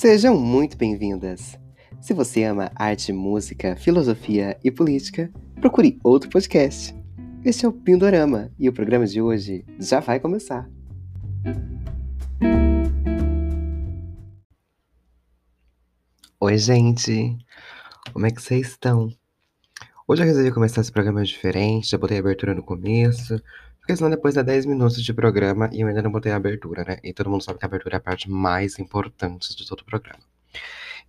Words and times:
Sejam 0.00 0.38
muito 0.38 0.76
bem-vindas! 0.76 1.58
Se 2.00 2.14
você 2.14 2.44
ama 2.44 2.70
arte, 2.76 3.12
música, 3.12 3.74
filosofia 3.74 4.56
e 4.62 4.70
política, 4.70 5.28
procure 5.60 5.98
outro 6.04 6.30
podcast. 6.30 6.94
Este 7.44 7.66
é 7.66 7.68
o 7.68 7.72
Pindorama 7.72 8.48
e 8.56 8.68
o 8.68 8.72
programa 8.72 9.04
de 9.08 9.20
hoje 9.20 9.64
já 9.76 9.98
vai 9.98 10.20
começar. 10.20 10.70
Oi, 16.38 16.58
gente! 16.58 17.36
Como 18.12 18.24
é 18.24 18.30
que 18.30 18.40
vocês 18.40 18.68
estão? 18.68 19.12
Hoje 20.06 20.22
eu 20.22 20.26
resolvi 20.26 20.52
começar 20.52 20.80
esse 20.80 20.92
programa 20.92 21.24
diferente, 21.24 21.90
já 21.90 21.98
botei 21.98 22.18
a 22.18 22.20
abertura 22.20 22.54
no 22.54 22.62
começo, 22.62 23.42
porque 23.88 23.96
senão 23.96 24.10
depois 24.10 24.34
dá 24.34 24.42
10 24.42 24.66
minutos 24.66 25.02
de 25.02 25.14
programa 25.14 25.70
e 25.72 25.80
eu 25.80 25.88
ainda 25.88 26.02
não 26.02 26.12
botei 26.12 26.30
a 26.30 26.36
abertura, 26.36 26.84
né? 26.84 26.98
E 27.02 27.14
todo 27.14 27.30
mundo 27.30 27.42
sabe 27.42 27.58
que 27.58 27.64
a 27.64 27.68
abertura 27.68 27.96
é 27.96 27.96
a 27.96 28.00
parte 28.00 28.30
mais 28.30 28.78
importante 28.78 29.56
de 29.56 29.66
todo 29.66 29.80
o 29.80 29.84
programa. 29.86 30.20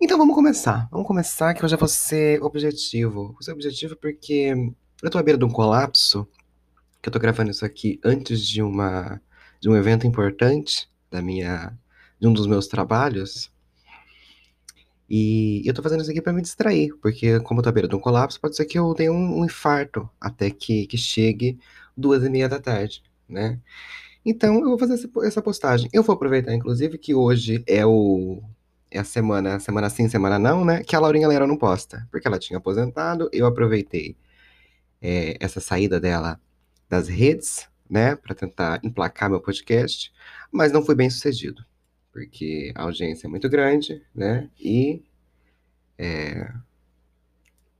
Então 0.00 0.16
vamos 0.16 0.34
começar. 0.34 0.88
Vamos 0.90 1.06
começar 1.06 1.52
que 1.52 1.62
eu 1.62 1.68
vou 1.68 1.86
ser 1.86 2.42
objetivo. 2.42 3.32
Vou 3.34 3.42
ser 3.42 3.52
objetivo 3.52 3.96
porque 3.96 4.54
eu 5.02 5.10
tô 5.10 5.18
à 5.18 5.22
beira 5.22 5.38
de 5.38 5.44
um 5.44 5.50
colapso, 5.50 6.26
que 7.02 7.10
eu 7.10 7.12
tô 7.12 7.18
gravando 7.18 7.50
isso 7.50 7.66
aqui 7.66 8.00
antes 8.02 8.40
de 8.40 8.62
uma 8.62 9.20
de 9.60 9.68
um 9.68 9.76
evento 9.76 10.06
importante 10.06 10.88
da 11.10 11.20
minha 11.20 11.78
de 12.18 12.26
um 12.26 12.32
dos 12.32 12.46
meus 12.46 12.66
trabalhos. 12.66 13.52
E 15.10 15.62
eu 15.66 15.74
tô 15.74 15.82
fazendo 15.82 16.02
isso 16.02 16.10
aqui 16.10 16.22
para 16.22 16.32
me 16.32 16.42
distrair, 16.42 16.94
porque 17.02 17.40
como 17.40 17.60
eu 17.60 17.64
tô 17.64 17.68
à 17.70 17.72
beira 17.72 17.88
de 17.88 17.96
um 17.96 18.00
colapso, 18.00 18.40
pode 18.40 18.56
ser 18.56 18.64
que 18.64 18.78
eu 18.78 18.94
tenha 18.94 19.12
um, 19.12 19.40
um 19.40 19.44
infarto 19.44 20.08
até 20.20 20.50
que, 20.50 20.86
que 20.86 20.96
chegue 20.96 21.58
duas 21.96 22.24
e 22.24 22.30
meia 22.30 22.48
da 22.48 22.60
tarde, 22.60 23.02
né? 23.28 23.58
Então 24.24 24.60
eu 24.60 24.68
vou 24.68 24.78
fazer 24.78 24.94
essa 25.24 25.42
postagem. 25.42 25.90
Eu 25.92 26.02
vou 26.02 26.14
aproveitar, 26.14 26.54
inclusive, 26.54 26.98
que 26.98 27.14
hoje 27.14 27.64
é 27.66 27.84
o 27.84 28.42
é 28.90 28.98
a 28.98 29.04
semana, 29.04 29.60
semana 29.60 29.88
sim, 29.90 30.08
semana 30.08 30.38
não, 30.38 30.64
né? 30.64 30.82
Que 30.84 30.96
a 30.96 31.00
Laurinha 31.00 31.28
Lera 31.28 31.46
não 31.46 31.56
posta, 31.56 32.06
porque 32.10 32.26
ela 32.28 32.38
tinha 32.38 32.58
aposentado. 32.58 33.28
Eu 33.32 33.46
aproveitei 33.46 34.16
é, 35.00 35.36
essa 35.40 35.60
saída 35.60 36.00
dela 36.00 36.40
das 36.88 37.08
redes, 37.08 37.68
né, 37.88 38.16
para 38.16 38.34
tentar 38.34 38.80
emplacar 38.84 39.30
meu 39.30 39.40
podcast, 39.40 40.12
mas 40.52 40.72
não 40.72 40.84
foi 40.84 40.94
bem 40.94 41.08
sucedido, 41.10 41.64
porque 42.12 42.72
a 42.74 42.82
audiência 42.82 43.26
é 43.26 43.30
muito 43.30 43.48
grande, 43.48 44.02
né? 44.14 44.50
E 44.58 45.02
é, 45.98 46.52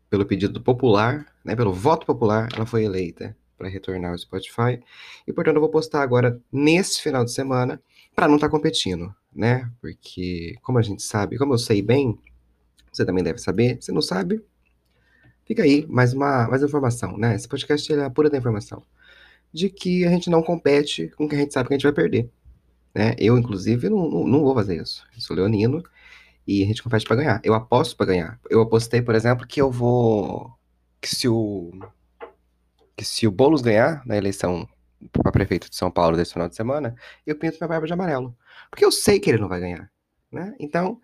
pelo 0.09 0.27
pedido 0.27 0.61
popular, 0.61 1.27
né, 1.45 1.57
pelo 1.57 1.73
voto 1.73 2.05
popular, 2.07 2.49
ela 2.55 2.67
foi 2.67 2.85
eleita 2.85 3.37
para 3.57 3.69
retornar 3.69 4.11
ao 4.11 4.19
Spotify. 4.19 4.81
E 5.27 5.33
portanto 5.33 5.57
eu 5.57 5.61
vou 5.61 5.71
postar 5.71 6.03
agora 6.03 6.41
nesse 6.53 7.01
final 7.01 7.25
de 7.25 7.33
semana 7.33 7.81
para 8.15 8.27
não 8.27 8.37
estar 8.37 8.49
tá 8.49 8.51
competindo, 8.51 9.15
né? 9.35 9.71
Porque 9.81 10.55
como 10.63 10.79
a 10.79 10.83
gente 10.83 11.03
sabe, 11.03 11.39
como 11.39 11.55
eu 11.55 11.59
sei 11.59 11.83
bem, 11.83 12.19
você 12.93 13.05
também 13.05 13.23
deve 13.23 13.39
saber. 13.39 13.79
Se 13.81 13.93
não 13.93 14.03
sabe, 14.03 14.43
fica 15.45 15.63
aí 15.63 15.87
mais 15.89 16.13
uma 16.13 16.49
mais 16.49 16.63
informação, 16.63 17.17
né? 17.17 17.35
Esse 17.35 17.49
podcast 17.49 17.93
é 17.93 18.05
a 18.05 18.11
pura 18.11 18.31
da 18.31 18.39
informação 18.39 18.83
de 19.53 19.69
que 19.69 20.05
a 20.05 20.11
gente 20.11 20.31
não 20.31 20.43
compete 20.43 21.09
com 21.17 21.29
quem 21.29 21.39
a 21.39 21.43
gente 21.43 21.53
sabe 21.53 21.69
que 21.69 21.75
a 21.75 21.77
gente 21.77 21.85
vai 21.85 21.93
perder. 21.93 22.31
Né? 22.95 23.15
Eu, 23.19 23.39
inclusive, 23.39 23.89
não, 23.89 24.09
não, 24.27 24.41
vou 24.41 24.55
fazer 24.55 24.81
isso. 24.81 25.05
Eu 25.15 25.21
sou 25.21 25.37
leonino 25.37 25.83
e 26.47 26.63
a 26.63 26.67
gente 26.67 26.83
compete 26.83 27.07
para 27.07 27.17
ganhar. 27.17 27.41
Eu 27.45 27.55
aposto 27.55 27.97
para 27.97 28.07
ganhar. 28.07 28.41
Eu 28.49 28.61
apostei, 28.61 29.01
por 29.03 29.15
exemplo, 29.15 29.47
que 29.47 29.61
eu 29.61 29.71
vou. 29.71 30.53
Que 31.01 31.15
se 31.15 31.29
o. 31.29 31.71
Que 32.97 33.05
se 33.05 33.27
o 33.27 33.31
Boulos 33.31 33.63
ganhar 33.63 34.03
na 34.05 34.17
eleição 34.17 34.69
para 35.13 35.33
prefeito 35.33 35.71
de 35.71 35.77
São 35.77 35.91
Paulo 35.91 36.17
desse 36.17 36.33
final 36.33 36.49
de 36.49 36.57
semana, 36.57 36.95
eu 37.27 37.37
pinto 37.37 37.57
minha 37.59 37.69
barba 37.69 37.87
de 37.87 37.93
amarelo. 37.93 38.37
Porque 38.71 38.85
eu 38.85 38.93
sei 38.93 39.19
que 39.19 39.31
ele 39.31 39.39
não 39.41 39.49
vai 39.49 39.61
ganhar. 39.61 39.91
Né? 40.31 40.55
Então, 40.61 41.01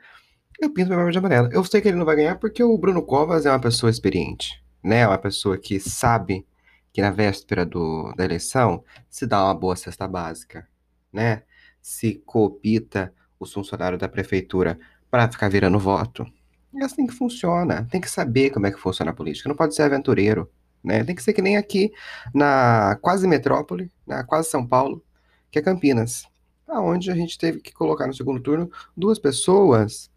eu 0.61 0.71
pinto 0.71 0.89
minha 0.89 0.97
barba 0.97 1.13
de 1.13 1.19
amarelo. 1.19 1.49
Eu 1.53 1.65
sei 1.65 1.81
que 1.81 1.89
ele 1.89 1.97
não 1.97 2.05
vai 2.05 2.17
ganhar 2.17 2.37
porque 2.37 2.63
o 2.63 2.77
Bruno 2.77 3.03
Covas 3.03 3.47
é 3.47 3.51
uma 3.51 3.61
pessoa 3.61 3.91
experiente. 3.91 4.63
Né? 4.83 5.01
É 5.01 5.09
uma 5.09 5.19
pessoa 5.19 5.57
que 5.57 5.81
sabe 5.81 6.47
que 6.93 7.01
na 7.01 7.11
véspera 7.11 7.65
do, 7.65 8.13
da 8.17 8.25
eleição 8.25 8.85
se 9.09 9.27
dá 9.27 9.45
uma 9.45 9.55
boa 9.55 9.77
cesta 9.77 10.07
básica. 10.07 10.69
Né? 11.13 11.43
Se 11.89 12.21
coopta 12.27 13.15
os 13.39 13.53
funcionários 13.53 14.01
da 14.01 14.09
prefeitura 14.09 14.77
para 15.09 15.31
ficar 15.31 15.49
virando 15.49 15.79
voto. 15.79 16.27
É 16.75 16.85
assim 16.85 17.07
que 17.07 17.15
funciona. 17.15 17.87
Tem 17.89 18.01
que 18.01 18.11
saber 18.11 18.51
como 18.51 18.67
é 18.67 18.73
que 18.73 18.81
funciona 18.81 19.13
a 19.13 19.15
política. 19.15 19.49
Não 19.49 19.55
pode 19.55 19.73
ser 19.73 19.83
aventureiro. 19.83 20.51
Né? 20.83 21.05
Tem 21.05 21.15
que 21.15 21.23
ser 21.23 21.33
que 21.33 21.41
nem 21.41 21.57
aqui 21.57 21.93
na 22.35 22.99
quase 23.01 23.29
metrópole, 23.29 23.89
na 24.05 24.25
quase 24.25 24.51
São 24.51 24.67
Paulo, 24.67 25.01
que 25.49 25.61
é 25.61 25.63
Campinas, 25.63 26.27
aonde 26.67 27.09
a 27.09 27.15
gente 27.15 27.39
teve 27.39 27.61
que 27.61 27.73
colocar 27.73 28.09
no 28.09 28.15
segundo 28.15 28.41
turno 28.41 28.69
duas 28.97 29.21
pessoas 29.21 30.11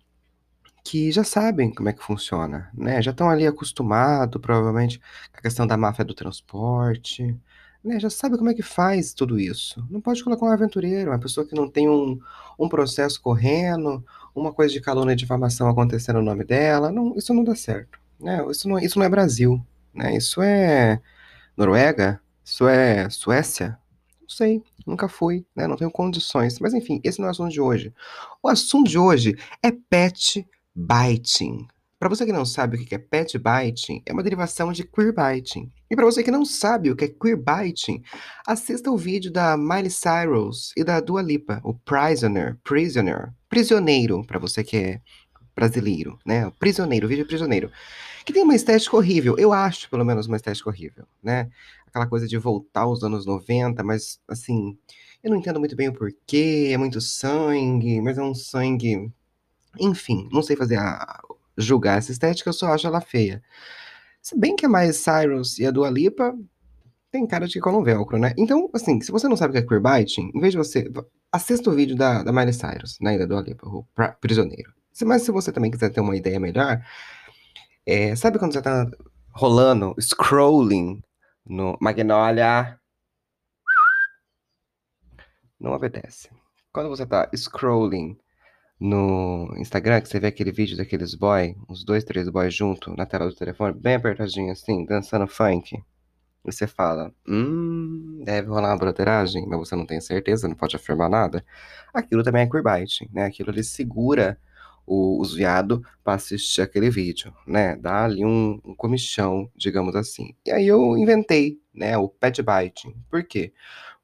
que 0.84 1.12
já 1.12 1.24
sabem 1.24 1.72
como 1.72 1.88
é 1.88 1.94
que 1.94 2.04
funciona, 2.04 2.72
né? 2.74 3.00
Já 3.00 3.12
estão 3.12 3.30
ali 3.30 3.46
acostumados, 3.46 4.42
provavelmente, 4.42 4.98
com 5.32 5.38
a 5.38 5.42
questão 5.42 5.68
da 5.68 5.78
máfia 5.78 6.04
do 6.04 6.16
transporte, 6.16 7.38
né? 7.84 8.00
Já 8.00 8.10
sabe 8.10 8.38
como 8.38 8.50
é 8.50 8.54
que 8.54 8.64
faz 8.64 9.14
tudo 9.14 9.40
isso. 9.40 9.86
Não 9.90 10.02
pode 10.02 10.24
colocar 10.24 10.46
um 10.46 10.52
aventureiro, 10.52 11.12
uma 11.12 11.20
pessoa 11.20 11.46
que 11.46 11.56
não 11.56 11.70
tem 11.70 11.90
um, 11.90 12.20
um 12.58 12.70
processo 12.70 13.22
correndo, 13.22 14.04
uma 14.36 14.54
coisa 14.54 14.74
de 14.74 14.82
calúnia 14.82 15.14
e 15.14 15.16
difamação 15.16 15.70
acontecendo 15.70 16.18
no 16.18 16.26
nome 16.26 16.44
dela. 16.44 16.92
Não, 16.92 17.16
isso 17.16 17.34
não 17.34 17.44
dá 17.44 17.56
certo, 17.56 18.00
né? 18.20 18.46
Isso 18.50 18.68
não, 18.68 18.80
isso 18.80 19.00
não 19.00 19.06
é 19.06 19.10
Brasil 19.10 19.64
né? 19.94 20.16
Isso 20.16 20.42
é 20.42 21.02
Noruega? 21.56 22.22
Isso 22.44 22.68
é 22.68 23.10
Suécia? 23.10 23.78
Não 24.22 24.30
sei, 24.30 24.64
nunca 24.86 25.08
fui, 25.08 25.46
né? 25.56 25.68
Não 25.68 25.76
tenho 25.76 25.92
condições. 25.92 26.60
Mas 26.60 26.74
enfim, 26.74 27.02
esse 27.04 27.20
não 27.20 27.26
é 27.26 27.30
o 27.30 27.32
assunto 27.32 27.52
de 27.52 27.62
hoje. 27.62 27.94
O 28.42 28.48
assunto 28.48 28.90
de 28.90 28.98
hoje 28.98 29.36
é 29.62 29.72
pet 29.72 30.48
biting. 30.76 31.68
Para 32.00 32.10
você 32.10 32.26
que 32.26 32.32
não 32.32 32.46
sabe 32.46 32.78
o 32.78 32.86
que 32.86 32.96
é 32.96 32.98
pet 32.98 33.38
biting, 33.38 34.02
é 34.06 34.14
uma 34.14 34.24
derivação 34.24 34.72
de 34.72 34.86
queerbiting. 34.86 35.70
E 35.92 35.96
para 35.96 36.06
você 36.06 36.24
que 36.24 36.32
não 36.32 36.46
sabe 36.46 36.90
o 36.90 36.96
que 36.96 37.06
é 37.06 37.08
queerbiting, 37.10 38.02
assista 38.48 38.90
o 38.90 38.98
vídeo 38.98 39.30
da 39.32 39.58
Miley 39.58 39.90
Cyrus 39.90 40.72
e 40.78 40.84
da 40.84 41.00
Dua 41.02 41.22
Lipa, 41.22 41.60
o 41.64 41.74
Prisoner, 41.74 42.58
Prisoner, 42.64 43.34
prisioneiro, 43.50 44.24
para 44.26 44.40
você 44.40 44.64
que 44.64 44.78
é 44.78 45.02
brasileiro, 45.54 46.18
né? 46.26 46.50
Prisioneiro, 46.58 47.08
vídeo 47.08 47.28
prisioneiro 47.28 47.70
que 48.30 48.34
tem 48.34 48.44
uma 48.44 48.54
estética 48.54 48.96
horrível. 48.96 49.36
Eu 49.40 49.52
acho, 49.52 49.90
pelo 49.90 50.06
menos, 50.06 50.28
uma 50.28 50.38
estética 50.38 50.70
horrível, 50.70 51.06
né? 51.24 51.50
Aquela 51.88 52.06
coisa 52.06 52.28
de 52.28 52.38
voltar 52.38 52.82
aos 52.82 53.04
anos 53.04 53.26
90, 53.26 53.84
mas, 53.84 54.20
assim, 54.28 54.78
eu 55.24 55.32
não 55.32 55.38
entendo 55.38 55.60
muito 55.60 55.76
bem 55.76 55.90
o 55.90 55.94
porquê, 55.94 56.70
é 56.72 56.78
muito 56.78 57.02
sangue, 57.02 58.00
mas 58.02 58.20
é 58.20 58.22
um 58.22 58.36
sangue... 58.36 59.12
Enfim, 59.80 60.30
não 60.32 60.44
sei 60.44 60.56
fazer 60.56 60.78
a... 60.78 61.24
julgar 61.60 61.98
essa 61.98 62.12
estética, 62.12 62.50
eu 62.50 62.54
só 62.54 62.74
acho 62.74 62.88
ela 62.88 63.02
feia. 63.02 63.42
Se 64.22 64.38
bem 64.38 64.56
que 64.56 64.66
a 64.66 64.70
Miley 64.70 64.94
Cyrus 64.94 65.60
e 65.60 65.66
a 65.66 65.72
Dua 65.72 65.90
Lipa 65.90 66.36
tem 67.12 67.26
cara 67.26 67.48
de 67.48 67.54
que 67.54 67.60
colam 67.60 67.84
velcro, 67.84 68.18
né? 68.18 68.34
Então, 68.38 68.70
assim, 68.74 69.02
se 69.02 69.12
você 69.12 69.28
não 69.28 69.36
sabe 69.36 69.52
o 69.52 69.54
que 69.54 69.66
é 69.66 69.68
queerbiting, 69.68 70.32
em 70.34 70.40
vez 70.40 70.52
de 70.52 70.58
você... 70.58 70.92
Assista 71.32 71.70
o 71.70 71.74
vídeo 71.74 71.96
da, 71.96 72.24
da 72.24 72.32
Miley 72.32 72.54
Cyrus, 72.54 72.98
né, 73.00 73.18
da 73.18 73.26
Dua 73.26 73.42
Lipa, 73.42 73.68
o 73.68 73.86
Prisioneiro. 74.20 74.74
Mas 75.04 75.22
se 75.22 75.32
você 75.32 75.52
também 75.52 75.70
quiser 75.70 75.92
ter 75.92 76.02
uma 76.02 76.16
ideia 76.16 76.40
melhor, 76.40 76.84
é, 77.86 78.16
sabe 78.16 78.40
quando 78.40 78.54
você 78.54 78.62
tá 78.62 78.90
rolando, 79.32 79.96
scrolling 80.00 81.02
no 81.46 81.78
Magnolia? 81.80 82.80
Não 85.60 85.72
obedece. 85.74 86.30
Quando 86.72 86.90
você 86.90 87.06
tá 87.06 87.30
scrolling 87.36 88.18
no 88.80 89.54
Instagram, 89.58 90.02
que 90.02 90.08
você 90.08 90.20
vê 90.20 90.28
aquele 90.28 90.52
vídeo 90.52 90.78
daqueles 90.78 91.14
boy, 91.14 91.56
uns 91.68 91.84
dois, 91.84 92.04
três 92.04 92.30
boys 92.30 92.54
junto 92.54 92.96
na 92.96 93.06
tela 93.06 93.28
do 93.28 93.36
telefone, 93.36 93.74
bem 93.74 93.96
apertadinho 93.96 94.52
assim, 94.52 94.86
dançando 94.86 95.28
funk. 95.28 95.76
E 96.46 96.52
você 96.52 96.66
fala, 96.66 97.14
hum, 97.28 98.22
deve 98.24 98.48
rolar 98.48 98.70
uma 98.70 98.78
broderagem, 98.78 99.46
mas 99.46 99.60
você 99.60 99.76
não 99.76 99.86
tem 99.86 100.00
certeza, 100.00 100.48
não 100.48 100.56
pode 100.56 100.76
afirmar 100.76 101.10
nada. 101.10 101.44
Aquilo 101.94 102.24
também 102.24 102.44
é 102.44 102.48
queerbaiting, 102.50 103.10
né? 103.12 103.26
Aquilo 103.26 103.52
ele 103.52 103.64
segura 103.64 104.40
o, 104.88 105.22
os 105.22 105.36
viados 105.36 105.82
para 106.04 106.14
assistir 106.14 106.62
aquele 106.62 106.90
vídeo, 106.90 107.34
né? 107.46 107.76
Dá 107.76 108.06
ali 108.06 108.26
um, 108.26 108.60
um 108.64 108.74
comichão, 108.74 109.50
digamos 109.56 109.96
assim. 109.96 110.34
E 110.46 110.52
aí 110.52 110.68
eu 110.68 110.98
inventei, 110.98 111.60
né, 111.74 111.98
o 111.98 112.10
pet 112.10 112.42
biting. 112.42 112.96
Por 113.10 113.24
quê? 113.24 113.54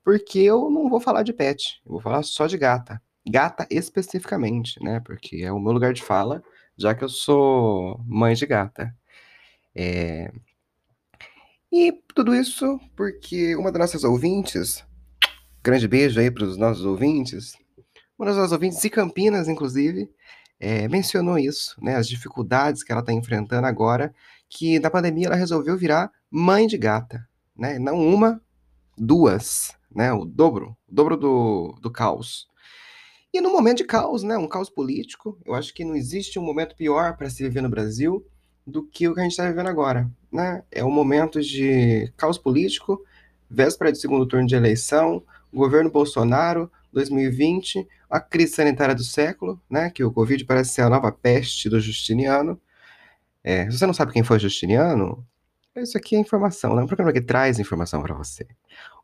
Porque 0.03 0.39
eu 0.39 0.69
não 0.69 0.89
vou 0.89 0.99
falar 0.99 1.23
de 1.23 1.33
pet, 1.33 1.81
eu 1.85 1.93
vou 1.93 2.01
falar 2.01 2.21
só 2.21 2.45
de 2.45 2.57
gata. 2.57 3.01
Gata 3.27 3.67
especificamente, 3.69 4.81
né? 4.83 4.99
Porque 4.99 5.37
é 5.37 5.51
o 5.51 5.59
meu 5.59 5.71
lugar 5.71 5.93
de 5.93 6.03
fala, 6.03 6.43
já 6.77 6.93
que 6.93 7.03
eu 7.03 7.09
sou 7.09 7.99
mãe 8.05 8.33
de 8.35 8.45
gata. 8.45 8.95
É... 9.73 10.31
E 11.71 11.91
tudo 12.13 12.33
isso 12.33 12.79
porque 12.95 13.55
uma 13.55 13.71
das 13.71 13.79
nossas 13.79 14.03
ouvintes, 14.03 14.85
grande 15.63 15.87
beijo 15.87 16.19
aí 16.19 16.31
para 16.31 16.45
os 16.45 16.57
nossos 16.57 16.85
ouvintes, 16.85 17.53
uma 18.17 18.27
das 18.27 18.37
nossas 18.37 18.53
ouvintes 18.53 18.79
de 18.81 18.89
Campinas, 18.89 19.49
inclusive, 19.49 20.09
é, 20.59 20.87
mencionou 20.87 21.37
isso, 21.37 21.75
né, 21.81 21.95
as 21.95 22.07
dificuldades 22.07 22.81
que 22.81 22.91
ela 22.91 23.01
está 23.01 23.11
enfrentando 23.11 23.67
agora, 23.67 24.13
que 24.49 24.79
na 24.79 24.89
pandemia 24.89 25.27
ela 25.27 25.35
resolveu 25.35 25.77
virar 25.77 26.11
mãe 26.31 26.65
de 26.65 26.77
gata, 26.77 27.27
né, 27.55 27.77
não 27.77 27.99
uma, 27.99 28.41
duas, 28.97 29.75
né, 29.93 30.13
o 30.13 30.23
dobro, 30.23 30.77
o 30.87 30.93
dobro 30.93 31.17
do, 31.17 31.77
do 31.81 31.91
caos. 31.91 32.47
E 33.35 33.41
num 33.41 33.51
momento 33.51 33.79
de 33.79 33.83
caos, 33.83 34.23
né, 34.23 34.37
um 34.37 34.47
caos 34.47 34.69
político, 34.69 35.37
eu 35.45 35.53
acho 35.53 35.73
que 35.73 35.83
não 35.83 35.93
existe 35.93 36.39
um 36.39 36.41
momento 36.41 36.73
pior 36.73 37.17
para 37.17 37.29
se 37.29 37.43
viver 37.43 37.59
no 37.59 37.67
Brasil 37.67 38.25
do 38.65 38.81
que 38.81 39.09
o 39.09 39.13
que 39.13 39.19
a 39.19 39.23
gente 39.23 39.33
está 39.33 39.45
vivendo 39.45 39.67
agora, 39.67 40.09
né? 40.31 40.63
É 40.71 40.85
um 40.85 40.89
momento 40.89 41.41
de 41.41 42.09
caos 42.15 42.37
político, 42.37 43.03
véspera 43.49 43.91
de 43.91 43.97
segundo 43.97 44.25
turno 44.25 44.47
de 44.47 44.55
eleição, 44.55 45.21
governo 45.53 45.91
Bolsonaro, 45.91 46.71
2020, 46.93 47.85
a 48.09 48.21
crise 48.21 48.53
sanitária 48.53 48.95
do 48.95 49.03
século, 49.03 49.61
né? 49.69 49.89
Que 49.89 50.01
o 50.01 50.13
Covid 50.13 50.45
parece 50.45 50.71
ser 50.71 50.83
a 50.83 50.89
nova 50.89 51.11
peste 51.11 51.67
do 51.67 51.77
Justiniano. 51.77 52.57
É, 53.43 53.69
se 53.69 53.77
você 53.77 53.85
não 53.85 53.93
sabe 53.93 54.13
quem 54.13 54.23
foi 54.23 54.39
Justiniano, 54.39 55.27
isso 55.75 55.97
aqui 55.97 56.15
é 56.15 56.19
informação, 56.19 56.73
né? 56.73 56.81
Um 56.81 56.87
programa 56.87 57.11
que 57.11 57.19
traz 57.19 57.59
informação 57.59 58.01
para 58.01 58.15
você. 58.15 58.47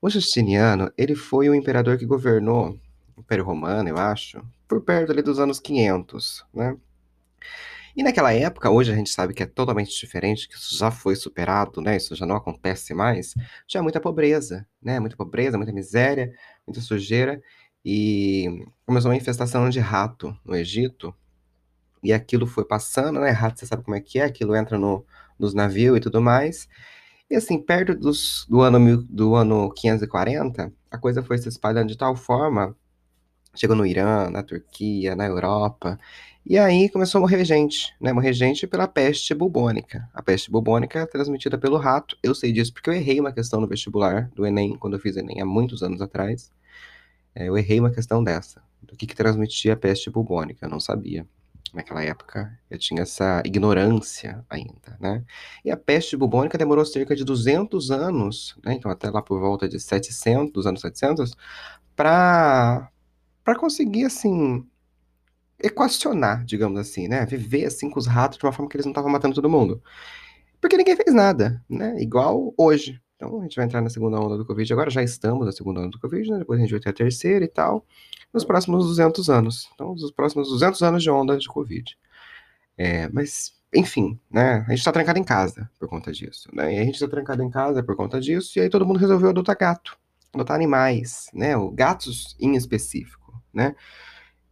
O 0.01 0.09
Justiniano, 0.09 0.89
ele 0.97 1.15
foi 1.15 1.49
o 1.49 1.53
imperador 1.53 1.97
que 1.97 2.05
governou 2.05 2.69
o 2.69 2.79
Império 3.17 3.43
Romano, 3.43 3.89
eu 3.89 3.97
acho, 3.97 4.41
por 4.67 4.81
perto 4.81 5.11
ali 5.11 5.21
dos 5.21 5.39
anos 5.39 5.59
500, 5.59 6.45
né? 6.53 6.77
E 7.95 8.03
naquela 8.03 8.33
época, 8.33 8.69
hoje 8.69 8.91
a 8.91 8.95
gente 8.95 9.09
sabe 9.09 9.33
que 9.33 9.43
é 9.43 9.45
totalmente 9.45 9.91
diferente, 9.99 10.47
que 10.47 10.55
isso 10.55 10.77
já 10.77 10.89
foi 10.89 11.15
superado, 11.15 11.81
né? 11.81 11.97
Isso 11.97 12.15
já 12.15 12.25
não 12.25 12.35
acontece 12.35 12.93
mais. 12.93 13.33
Tinha 13.67 13.83
muita 13.83 13.99
pobreza, 13.99 14.65
né? 14.81 14.99
Muita 14.99 15.17
pobreza, 15.17 15.57
muita 15.57 15.73
miséria, 15.73 16.31
muita 16.65 16.79
sujeira. 16.79 17.41
E 17.83 18.65
começou 18.85 19.11
uma 19.11 19.17
infestação 19.17 19.69
de 19.69 19.79
rato 19.79 20.37
no 20.45 20.55
Egito. 20.55 21.13
E 22.03 22.13
aquilo 22.13 22.47
foi 22.47 22.65
passando, 22.65 23.19
né? 23.19 23.29
Rato, 23.31 23.59
você 23.59 23.65
sabe 23.65 23.83
como 23.83 23.95
é 23.97 24.01
que 24.01 24.19
é, 24.19 24.23
aquilo 24.23 24.55
entra 24.55 24.77
no, 24.77 25.05
nos 25.37 25.53
navios 25.53 25.97
e 25.97 25.99
tudo 25.99 26.21
mais. 26.21 26.69
E 27.29 27.35
assim, 27.35 27.61
perto 27.61 27.95
dos, 27.95 28.45
do, 28.49 28.61
ano, 28.61 29.03
do 29.03 29.35
ano 29.35 29.71
540, 29.73 30.73
a 30.89 30.97
coisa 30.97 31.23
foi 31.23 31.37
se 31.37 31.49
espalhando 31.49 31.87
de 31.89 31.97
tal 31.97 32.15
forma, 32.15 32.75
chegou 33.55 33.75
no 33.75 33.85
Irã, 33.85 34.29
na 34.29 34.43
Turquia, 34.43 35.15
na 35.15 35.25
Europa, 35.25 35.99
e 36.45 36.57
aí 36.57 36.89
começou 36.89 37.19
a 37.19 37.21
morrer 37.21 37.45
gente, 37.45 37.93
né? 38.01 38.11
Morrer 38.11 38.33
gente 38.33 38.65
pela 38.65 38.87
peste 38.87 39.33
bubônica. 39.33 40.09
A 40.11 40.23
peste 40.23 40.49
bubônica 40.49 40.99
é 40.99 41.05
transmitida 41.05 41.55
pelo 41.55 41.77
rato. 41.77 42.17
Eu 42.23 42.33
sei 42.33 42.51
disso 42.51 42.73
porque 42.73 42.89
eu 42.89 42.93
errei 42.93 43.19
uma 43.19 43.31
questão 43.31 43.61
no 43.61 43.67
vestibular 43.67 44.27
do 44.33 44.45
Enem, 44.45 44.75
quando 44.75 44.95
eu 44.95 44.99
fiz 44.99 45.15
Enem 45.15 45.39
há 45.39 45.45
muitos 45.45 45.83
anos 45.83 46.01
atrás. 46.01 46.51
É, 47.35 47.47
eu 47.47 47.57
errei 47.57 47.79
uma 47.79 47.91
questão 47.91 48.23
dessa, 48.23 48.61
do 48.81 48.95
que, 48.95 49.05
que 49.05 49.15
transmitia 49.15 49.73
a 49.73 49.77
peste 49.77 50.09
bubônica, 50.09 50.65
eu 50.65 50.69
não 50.69 50.79
sabia. 50.79 51.27
Naquela 51.73 52.03
época 52.03 52.51
eu 52.69 52.77
tinha 52.77 53.03
essa 53.03 53.41
ignorância 53.45 54.43
ainda, 54.49 54.97
né? 54.99 55.23
E 55.63 55.71
a 55.71 55.77
peste 55.77 56.17
bubônica 56.17 56.57
demorou 56.57 56.83
cerca 56.83 57.15
de 57.15 57.23
200 57.23 57.91
anos, 57.91 58.57
né? 58.65 58.73
Então 58.73 58.91
até 58.91 59.09
lá 59.09 59.21
por 59.21 59.39
volta 59.39 59.69
de 59.69 59.79
700, 59.79 60.51
dos 60.51 60.67
anos 60.67 60.81
700, 60.81 61.33
para 61.95 62.91
para 63.43 63.57
conseguir 63.57 64.05
assim 64.05 64.65
equacionar, 65.63 66.43
digamos 66.43 66.79
assim, 66.79 67.07
né? 67.07 67.25
Viver 67.25 67.65
assim 67.65 67.89
com 67.89 67.99
os 67.99 68.07
ratos 68.07 68.37
de 68.37 68.45
uma 68.45 68.51
forma 68.51 68.69
que 68.69 68.75
eles 68.75 68.85
não 68.85 68.91
estavam 68.91 69.11
matando 69.11 69.35
todo 69.35 69.49
mundo. 69.49 69.81
Porque 70.59 70.77
ninguém 70.77 70.95
fez 70.95 71.13
nada, 71.13 71.63
né? 71.69 71.99
Igual 72.01 72.53
hoje. 72.57 73.01
Então 73.15 73.39
a 73.39 73.43
gente 73.43 73.55
vai 73.55 73.65
entrar 73.65 73.81
na 73.81 73.89
segunda 73.89 74.19
onda 74.19 74.37
do 74.37 74.45
Covid 74.45 74.73
agora, 74.73 74.89
já 74.89 75.03
estamos 75.03 75.45
na 75.45 75.51
segunda 75.51 75.79
onda 75.81 75.89
do 75.89 75.99
Covid, 75.99 76.31
né? 76.31 76.39
Depois 76.39 76.59
a 76.59 76.63
gente 76.63 76.71
vai 76.71 76.79
ter 76.79 76.89
a 76.89 76.93
terceira 76.93 77.45
e 77.45 77.47
tal, 77.47 77.85
nos 78.33 78.43
próximos 78.43 78.85
200 78.87 79.29
anos. 79.29 79.69
Então, 79.75 79.93
nos 79.93 80.11
próximos 80.11 80.49
200 80.49 80.81
anos 80.81 81.03
de 81.03 81.09
onda 81.09 81.37
de 81.37 81.47
Covid. 81.47 81.95
É, 82.75 83.07
mas, 83.09 83.53
enfim, 83.73 84.19
né? 84.29 84.65
A 84.67 84.71
gente 84.71 84.83
tá 84.83 84.91
trancado 84.91 85.19
em 85.19 85.23
casa 85.23 85.69
por 85.79 85.87
conta 85.87 86.11
disso, 86.11 86.49
né? 86.51 86.75
E 86.75 86.79
a 86.79 86.83
gente 86.83 86.99
tá 86.99 87.07
trancado 87.07 87.43
em 87.43 87.49
casa 87.49 87.83
por 87.83 87.95
conta 87.95 88.19
disso, 88.19 88.57
e 88.57 88.61
aí 88.61 88.69
todo 88.69 88.85
mundo 88.87 88.97
resolveu 88.97 89.29
adotar 89.29 89.55
gato, 89.55 89.95
adotar 90.33 90.55
animais, 90.55 91.27
né? 91.31 91.53
Gatos 91.73 92.35
em 92.39 92.55
específico, 92.55 93.20
né? 93.53 93.75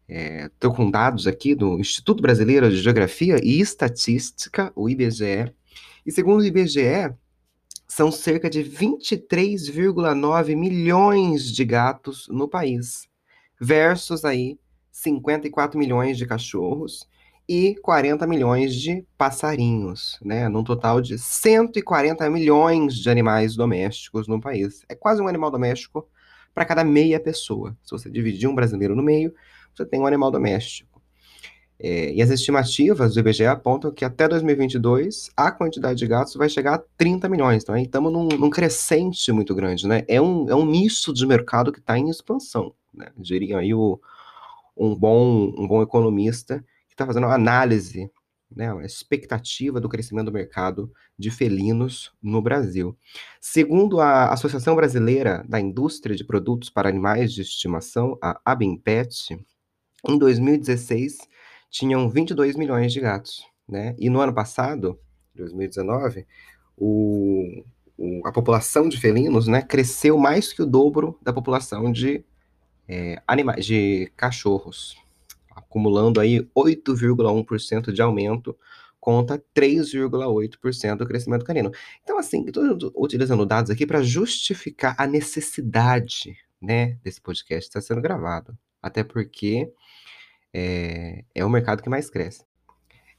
Estou 0.07 0.73
é, 0.73 0.75
com 0.75 0.89
dados 0.89 1.27
aqui 1.27 1.53
do 1.53 1.79
Instituto 1.79 2.21
Brasileiro 2.21 2.69
de 2.69 2.77
Geografia 2.77 3.39
e 3.43 3.59
Estatística, 3.59 4.71
o 4.75 4.89
IBGE. 4.89 5.53
E 6.05 6.11
segundo 6.11 6.41
o 6.41 6.45
IBGE, 6.45 7.13
são 7.87 8.11
cerca 8.11 8.49
de 8.49 8.63
23,9 8.63 10.55
milhões 10.55 11.51
de 11.51 11.63
gatos 11.63 12.27
no 12.29 12.47
país, 12.47 13.07
versus 13.59 14.25
aí 14.25 14.57
54 14.91 15.77
milhões 15.77 16.17
de 16.17 16.25
cachorros 16.25 17.07
e 17.47 17.75
40 17.81 18.27
milhões 18.27 18.75
de 18.75 19.05
passarinhos, 19.17 20.19
né? 20.23 20.47
Num 20.47 20.63
total 20.63 21.01
de 21.01 21.17
140 21.17 22.29
milhões 22.29 22.95
de 22.95 23.09
animais 23.09 23.55
domésticos 23.55 24.27
no 24.27 24.39
país. 24.39 24.83
É 24.87 24.95
quase 24.95 25.21
um 25.21 25.27
animal 25.27 25.49
doméstico 25.49 26.07
para 26.53 26.65
cada 26.65 26.83
meia 26.83 27.19
pessoa. 27.19 27.75
Se 27.83 27.91
você 27.91 28.09
dividir 28.09 28.47
um 28.47 28.55
brasileiro 28.55 28.95
no 28.95 29.03
meio, 29.03 29.33
você 29.73 29.85
tem 29.85 29.99
um 29.99 30.05
animal 30.05 30.31
doméstico. 30.31 31.01
É, 31.81 32.11
e 32.11 32.21
as 32.21 32.29
estimativas 32.29 33.13
do 33.13 33.21
IBGE 33.21 33.45
apontam 33.45 33.89
que 33.89 34.03
até 34.03 34.27
2022 34.27 35.31
a 35.35 35.49
quantidade 35.49 35.97
de 35.97 36.07
gatos 36.07 36.35
vai 36.35 36.49
chegar 36.49 36.75
a 36.75 36.83
30 36.97 37.29
milhões. 37.29 37.63
Então, 37.63 37.77
estamos 37.77 38.11
num, 38.11 38.27
num, 38.27 38.49
crescente 38.49 39.31
muito 39.31 39.55
grande, 39.55 39.87
né? 39.87 40.03
É 40.05 40.21
um, 40.21 40.49
é 40.49 40.55
um 40.55 40.65
nicho 40.65 41.13
de 41.13 41.25
mercado 41.25 41.71
que 41.71 41.79
está 41.79 41.97
em 41.97 42.09
expansão, 42.09 42.73
né? 42.93 43.07
Diria 43.17 43.59
aí 43.59 43.73
o, 43.73 43.97
um, 44.75 44.93
bom, 44.93 45.53
um 45.57 45.65
bom 45.65 45.81
economista 45.81 46.59
que 46.89 46.95
está 46.95 47.05
fazendo 47.05 47.27
análise, 47.27 48.11
né? 48.49 48.71
Uma 48.73 48.85
expectativa 48.85 49.79
do 49.79 49.89
crescimento 49.89 50.25
do 50.25 50.31
mercado 50.31 50.91
de 51.17 51.29
felinos 51.29 52.11
no 52.21 52.41
Brasil. 52.41 52.97
Segundo 53.39 53.99
a 53.99 54.31
Associação 54.31 54.75
Brasileira 54.75 55.45
da 55.47 55.59
Indústria 55.59 56.15
de 56.15 56.23
Produtos 56.23 56.69
para 56.69 56.89
Animais 56.89 57.33
de 57.33 57.41
Estimação, 57.41 58.17
a 58.21 58.39
ABIMPET, 58.43 59.39
em 60.07 60.17
2016, 60.17 61.17
tinham 61.69 62.09
22 62.09 62.55
milhões 62.55 62.91
de 62.91 62.99
gatos, 62.99 63.45
né? 63.67 63.95
E 63.99 64.09
no 64.09 64.19
ano 64.19 64.33
passado, 64.33 64.99
2019, 65.35 66.25
o, 66.75 67.63
o, 67.97 68.25
a 68.25 68.31
população 68.31 68.89
de 68.89 68.99
felinos, 68.99 69.47
né, 69.47 69.61
cresceu 69.61 70.17
mais 70.17 70.53
que 70.53 70.61
o 70.61 70.65
dobro 70.65 71.19
da 71.21 71.33
população 71.33 71.91
de 71.91 72.23
é, 72.87 73.21
animais, 73.27 73.65
de 73.65 74.11
cachorros, 74.17 74.97
acumulando 75.59 76.19
aí 76.19 76.41
8,1% 76.55 77.91
de 77.91 78.01
aumento 78.01 78.55
conta 78.99 79.41
3,8% 79.55 80.97
do 80.97 81.07
crescimento 81.07 81.45
canino. 81.45 81.71
Então, 82.03 82.17
assim, 82.17 82.45
estou 82.45 82.91
utilizando 82.95 83.45
dados 83.45 83.71
aqui 83.71 83.85
para 83.85 84.01
justificar 84.01 84.95
a 84.97 85.07
necessidade, 85.07 86.37
né, 86.61 86.97
desse 87.03 87.21
podcast 87.21 87.69
estar 87.69 87.81
sendo 87.81 88.01
gravado. 88.01 88.57
Até 88.81 89.03
porque 89.03 89.71
é, 90.53 91.23
é 91.33 91.45
o 91.45 91.49
mercado 91.49 91.81
que 91.81 91.89
mais 91.89 92.09
cresce. 92.09 92.43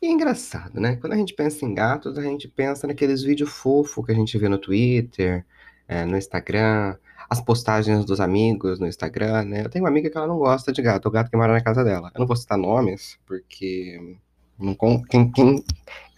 E 0.02 0.06
é 0.06 0.10
engraçado, 0.10 0.80
né? 0.80 0.96
Quando 0.96 1.12
a 1.12 1.16
gente 1.16 1.34
pensa 1.34 1.64
em 1.64 1.74
gatos, 1.74 2.16
a 2.16 2.22
gente 2.22 2.48
pensa 2.48 2.86
naqueles 2.86 3.22
vídeos 3.22 3.50
fofos 3.50 4.04
que 4.04 4.12
a 4.12 4.14
gente 4.14 4.36
vê 4.38 4.48
no 4.48 4.58
Twitter, 4.58 5.44
é, 5.86 6.06
no 6.06 6.16
Instagram, 6.16 6.96
as 7.28 7.40
postagens 7.40 8.04
dos 8.04 8.20
amigos 8.20 8.78
no 8.78 8.86
Instagram, 8.86 9.44
né? 9.44 9.64
Eu 9.64 9.70
tenho 9.70 9.84
uma 9.84 9.90
amiga 9.90 10.10
que 10.10 10.16
ela 10.16 10.26
não 10.26 10.38
gosta 10.38 10.72
de 10.72 10.80
gato, 10.82 11.06
o 11.06 11.10
gato 11.10 11.30
que 11.30 11.36
mora 11.36 11.52
na 11.52 11.60
casa 11.60 11.84
dela. 11.84 12.10
Eu 12.14 12.20
não 12.20 12.26
vou 12.26 12.36
citar 12.36 12.58
nomes, 12.58 13.18
porque 13.26 14.16
não, 14.58 14.74
quem, 15.02 15.30
quem, 15.30 15.64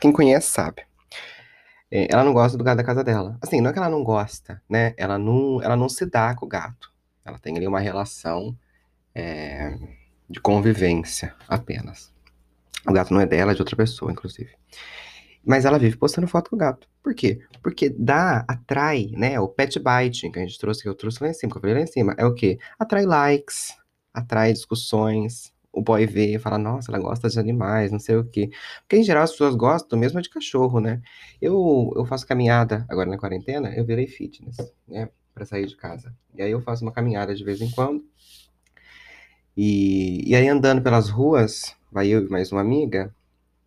quem 0.01 0.13
conhece 0.13 0.49
sabe. 0.49 0.83
É, 1.91 2.09
ela 2.11 2.25
não 2.25 2.33
gosta 2.33 2.57
do 2.57 2.65
gato 2.65 2.79
da 2.79 2.85
casa 2.85 3.05
dela. 3.05 3.39
Assim, 3.43 3.61
não 3.61 3.71
é 3.71 3.73
que 3.73 3.79
ela 3.79 3.91
não 3.91 4.03
gosta, 4.03 4.63
né? 4.69 4.95
Ela 4.97 5.19
não, 5.19 5.63
ela 5.63 5.77
não 5.77 5.89
se 5.89 6.07
dá 6.07 6.35
com 6.35 6.47
o 6.47 6.49
gato. 6.49 6.91
Ela 7.25 7.39
tem 7.39 7.57
ali 7.57 7.67
uma 7.67 7.81
relação 7.81 8.57
é, 9.15 9.77
de 10.29 10.41
convivência 10.41 11.35
apenas. 11.47 12.13
O 12.87 12.93
gato 12.93 13.13
não 13.13 13.21
é 13.21 13.27
dela, 13.27 13.53
é 13.53 13.55
de 13.55 13.61
outra 13.61 13.77
pessoa, 13.77 14.11
inclusive. 14.11 14.51
Mas 15.45 15.65
ela 15.65 15.79
vive 15.79 15.97
postando 15.97 16.27
foto 16.29 16.51
com 16.51 16.57
o 16.57 16.59
gato. 16.59 16.89
Por 17.03 17.15
quê? 17.15 17.41
Porque 17.63 17.89
dá, 17.89 18.45
atrai, 18.47 19.11
né? 19.13 19.41
O 19.41 19.49
pet 19.49 19.79
bite 19.81 20.31
que 20.31 20.39
a 20.39 20.43
gente 20.43 20.59
trouxe, 20.59 20.83
que 20.83 20.89
eu 20.89 20.95
trouxe 20.95 21.23
lá 21.23 21.31
em 21.31 21.35
cima, 21.35 21.51
que 21.51 21.59
eu 21.59 21.61
falei 21.61 21.77
lá 21.77 21.83
em 21.83 21.87
cima, 21.87 22.15
é 22.17 22.25
o 22.25 22.33
quê? 22.33 22.59
Atrai 22.79 23.05
likes, 23.05 23.77
atrai 24.15 24.53
discussões. 24.53 25.53
O 25.73 25.83
boy 25.83 26.07
vê 26.07 26.35
e 26.35 26.39
fala, 26.39 26.59
nossa, 26.59 26.93
ela 26.93 27.01
gosta 27.01 27.29
de 27.29 27.39
animais, 27.39 27.91
não 27.91 27.99
sei 27.99 28.17
o 28.17 28.25
quê. 28.25 28.51
Porque 28.83 28.97
em 28.97 29.03
geral 29.03 29.25
as 29.25 29.33
pessoas 29.33 29.55
gostam 29.55 29.99
mesmo 29.99 30.21
de 30.21 30.29
cachorro, 30.29 30.81
né? 30.81 31.01
Eu, 31.41 31.91
eu 31.97 32.05
faço 32.05 32.27
caminhada 32.27 32.85
agora 32.89 33.09
na 33.09 33.19
quarentena, 33.19 33.75
eu 33.75 33.85
virei 33.85 34.07
fitness, 34.07 34.57
né? 34.87 35.09
Pra 35.35 35.47
sair 35.47 35.67
de 35.67 35.75
casa. 35.77 36.15
E 36.35 36.43
aí 36.43 36.51
eu 36.51 36.61
faço 36.61 36.85
uma 36.85 36.93
caminhada 36.93 37.35
de 37.35 37.43
vez 37.43 37.61
em 37.61 37.71
quando. 37.71 38.05
E, 39.57 40.29
e 40.31 40.35
aí 40.35 40.47
andando 40.47 40.83
pelas 40.83 41.09
ruas, 41.09 41.75
vai 41.91 42.09
eu 42.09 42.27
e 42.27 42.29
mais 42.29 42.53
uma 42.53 42.61
amiga, 42.61 43.15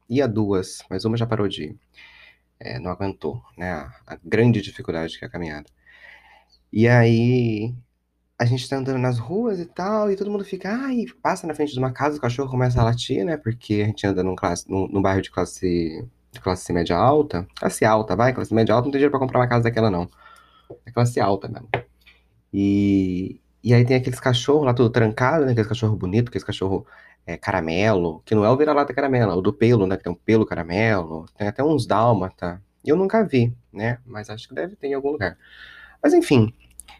ia 0.09 0.27
duas, 0.27 0.79
mas 0.89 1.05
uma 1.05 1.17
já 1.17 1.25
parou 1.25 1.47
de 1.47 1.65
ir. 1.65 1.79
É, 2.59 2.79
não 2.79 2.91
aguentou, 2.91 3.41
né? 3.57 3.71
A, 3.71 3.93
a, 4.07 4.17
grande 4.23 4.61
dificuldade 4.61 5.17
que 5.19 5.25
é 5.25 5.27
a 5.27 5.31
caminhada. 5.31 5.67
E 6.71 6.87
aí 6.87 7.73
a 8.37 8.45
gente 8.45 8.67
tá 8.69 8.77
andando 8.77 8.99
nas 8.99 9.17
ruas 9.19 9.59
e 9.59 9.65
tal, 9.65 10.11
e 10.11 10.15
todo 10.15 10.29
mundo 10.31 10.43
fica, 10.45 10.69
ai, 10.71 11.05
passa 11.21 11.47
na 11.47 11.53
frente 11.55 11.73
de 11.73 11.79
uma 11.79 11.91
casa, 11.91 12.17
o 12.17 12.21
cachorro 12.21 12.49
começa 12.49 12.81
a 12.81 12.83
latir, 12.83 13.23
né? 13.25 13.37
Porque 13.37 13.81
a 13.83 13.85
gente 13.85 14.05
anda 14.07 14.23
num, 14.23 14.35
classe, 14.35 14.69
num, 14.69 14.87
num 14.87 15.01
bairro 15.01 15.21
de 15.21 15.31
classe, 15.31 16.07
de 16.31 16.39
classe 16.41 16.71
média 16.73 16.97
alta. 16.97 17.47
Classe 17.55 17.85
alta, 17.85 18.15
vai, 18.15 18.33
classe 18.33 18.53
média 18.53 18.73
alta, 18.75 18.85
não 18.85 18.91
tem 18.91 18.99
dinheiro 18.99 19.11
pra 19.11 19.19
comprar 19.19 19.39
uma 19.39 19.47
casa 19.47 19.63
daquela, 19.63 19.89
não. 19.89 20.09
É 20.85 20.91
classe 20.91 21.19
alta 21.19 21.47
mesmo. 21.47 21.69
E, 22.53 23.41
E 23.63 23.73
aí 23.73 23.85
tem 23.85 23.97
aqueles 23.97 24.19
cachorros 24.19 24.65
lá 24.65 24.73
tudo 24.73 24.89
trancado, 24.89 25.45
né? 25.45 25.51
Aqueles 25.51 25.67
cachorro 25.69 25.95
bonito, 25.95 26.29
aqueles 26.29 26.43
cachorro 26.45 26.85
é, 27.25 27.37
caramelo, 27.37 28.21
que 28.25 28.35
não 28.35 28.45
é 28.45 28.49
o 28.49 28.57
vira-lata 28.57 28.93
caramelo, 28.93 29.31
é 29.31 29.35
o 29.35 29.41
do 29.41 29.51
pelo, 29.51 29.87
né? 29.87 29.97
Que 29.97 30.03
tem 30.03 30.11
um 30.11 30.15
pelo 30.15 30.45
caramelo, 30.45 31.25
tem 31.37 31.47
até 31.47 31.63
uns 31.63 31.85
dálmata. 31.85 32.61
Eu 32.85 32.95
nunca 32.95 33.23
vi, 33.23 33.55
né? 33.73 33.97
Mas 34.05 34.29
acho 34.29 34.47
que 34.47 34.53
deve 34.53 34.75
ter 34.75 34.87
em 34.87 34.93
algum 34.93 35.11
lugar. 35.11 35.37
Mas 36.01 36.13
enfim. 36.13 36.53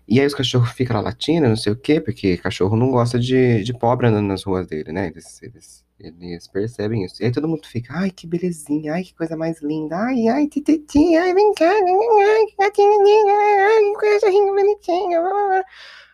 E 0.08 0.20
aí 0.20 0.26
os 0.26 0.34
cachorros 0.36 0.72
ficam 0.72 0.96
lá 0.96 1.02
latindo, 1.02 1.48
não 1.48 1.56
sei 1.56 1.74
o 1.74 1.76
quê, 1.76 2.00
porque 2.00 2.38
cachorro 2.38 2.76
não 2.76 2.92
gosta 2.92 3.20
de, 3.20 3.64
de 3.64 3.74
pobre 3.74 4.08
andando 4.08 4.28
nas 4.28 4.44
ruas 4.44 4.68
dele, 4.68 4.92
né? 4.92 5.08
Eles, 5.08 5.42
eles, 5.42 5.86
eles 6.00 6.48
percebem 6.48 7.04
isso. 7.04 7.22
E 7.22 7.26
aí 7.26 7.32
todo 7.32 7.48
mundo 7.48 7.66
fica, 7.68 7.94
ai, 7.96 8.12
que 8.12 8.28
belezinha, 8.28 8.94
ai, 8.94 9.04
que 9.04 9.16
coisa 9.16 9.36
mais 9.36 9.62
linda, 9.62 9.96
ai, 9.98 10.28
ai, 10.28 10.48
tititinha, 10.48 11.22
ai, 11.22 11.34
vem 11.34 11.54
cá, 11.54 11.66
ai, 11.66 11.80
ai, 11.80 12.46
que 12.46 13.94
coisa 14.00 14.32
bonitinha. 14.32 15.22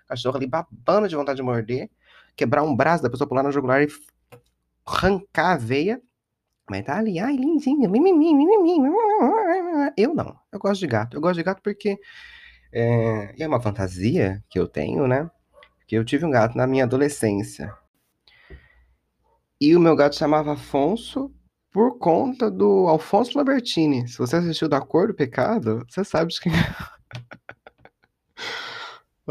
Cachorro 0.08 0.38
ali 0.38 0.48
babando 0.48 1.08
de 1.08 1.16
vontade 1.16 1.38
de 1.38 1.44
morder, 1.44 1.90
quebrar 2.42 2.64
um 2.64 2.76
braço 2.76 3.04
da 3.04 3.10
pessoa 3.10 3.28
pular 3.28 3.44
no 3.44 3.52
jugular 3.52 3.84
e 3.84 3.88
arrancar 4.84 5.52
a 5.52 5.58
veia. 5.58 6.02
Mas 6.68 6.84
tá 6.84 6.98
ali, 6.98 7.20
ai, 7.20 7.36
lindinha, 7.36 7.88
mimimi, 7.88 8.34
mimimi. 8.34 8.90
Eu 9.96 10.16
não, 10.16 10.36
eu 10.52 10.60
gosto 10.60 10.80
de 10.80 10.88
gato. 10.88 11.16
Eu 11.16 11.22
gosto 11.22 11.36
de 11.36 11.44
gato 11.44 11.62
porque 11.62 12.00
é, 12.74 13.36
é 13.38 13.48
uma 13.48 13.62
fantasia 13.62 14.44
que 14.50 14.58
eu 14.58 14.68
tenho, 14.68 15.08
né? 15.08 15.30
Que 15.88 15.96
eu 15.96 16.04
tive 16.04 16.26
um 16.26 16.32
gato 16.32 16.58
na 16.58 16.66
minha 16.66 16.86
adolescência. 16.86 17.72
E 19.60 19.76
o 19.76 19.80
meu 19.80 19.96
gato 19.96 20.16
chamava 20.16 20.54
Afonso 20.54 21.32
por 21.72 22.00
conta 22.00 22.50
do 22.50 22.88
Alfonso 22.88 23.38
Lambertini. 23.38 24.08
Se 24.08 24.18
você 24.18 24.38
assistiu 24.38 24.68
Da 24.68 24.82
Cor 24.82 25.08
do 25.10 25.14
Pecado, 25.14 25.86
você 25.88 26.04
sabe 26.04 26.34
de 26.34 26.40
quem 26.40 26.52
é. 26.52 26.56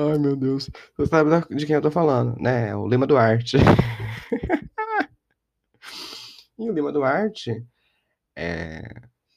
Ai, 0.01 0.19
meu 0.19 0.35
Deus. 0.35 0.71
Você 0.97 1.11
sabe 1.11 1.31
de 1.55 1.67
quem 1.67 1.77
eu 1.77 1.83
tô 1.83 1.91
falando, 1.91 2.35
né? 2.41 2.75
O 2.75 2.89
Lima 2.89 3.07
Duarte. 3.07 3.59
e 6.59 6.71
o 6.71 6.73
Lima 6.73 6.91
Duarte, 6.91 7.63
é... 8.37 8.83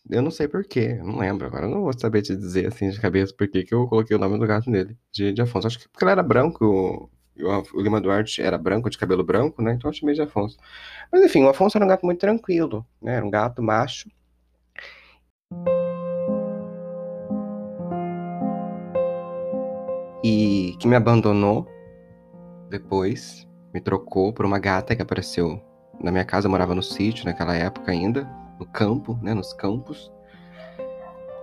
eu 0.10 0.22
não 0.22 0.32
sei 0.32 0.48
porquê, 0.48 0.96
não 0.96 1.17
lembro. 1.17 1.48
Agora 1.48 1.65
eu 1.65 1.70
não 1.70 1.82
vou 1.82 1.91
saber 1.98 2.22
te 2.22 2.36
dizer 2.36 2.67
assim 2.67 2.89
de 2.89 3.00
cabeça 3.01 3.34
por 3.36 3.48
que 3.50 3.65
eu 3.72 3.88
coloquei 3.88 4.15
o 4.15 4.20
nome 4.20 4.39
do 4.39 4.48
gato 4.48 4.70
nele, 4.70 4.98
de, 5.12 5.34
de 5.34 5.41
Afonso. 5.41 5.67
Acho 5.67 5.79
que 5.79 5.89
porque 5.89 6.05
ele 6.05 6.12
era 6.12 6.24
branco, 6.24 7.10
o, 7.38 7.82
Lima 7.82 8.00
Duarte 8.00 8.41
era 8.41 8.58
branco, 8.58 8.89
de 8.89 8.98
cabelo 8.98 9.24
branco, 9.24 9.62
né? 9.62 9.74
Então 9.74 9.89
eu 9.89 9.93
chamei 9.93 10.15
de 10.15 10.22
Afonso. 10.22 10.58
Mas 11.12 11.24
enfim, 11.24 11.43
o 11.43 11.50
Afonso 11.50 11.77
era 11.77 11.86
um 11.86 11.89
gato 11.89 12.05
muito 12.05 12.20
tranquilo, 12.20 12.86
né? 13.01 13.15
Era 13.15 13.25
um 13.25 13.32
gato 13.32 13.62
macho. 13.62 14.10
E 20.24 20.75
que 20.80 20.88
me 20.88 20.96
abandonou 20.96 21.68
depois, 22.70 23.48
me 23.74 23.82
trocou 23.82 24.32
por 24.32 24.46
uma 24.46 24.58
gata 24.58 24.96
que 24.96 25.01
apareceu 25.01 25.62
na 26.01 26.12
minha 26.12 26.24
casa. 26.24 26.48
Eu 26.48 26.51
morava 26.51 26.74
no 26.74 26.82
sítio 26.82 27.25
naquela 27.25 27.56
época 27.56 27.92
ainda, 27.92 28.27
no 28.60 28.65
campo, 28.65 29.20
né? 29.22 29.34
Nos 29.34 29.53
campos. 29.53 30.12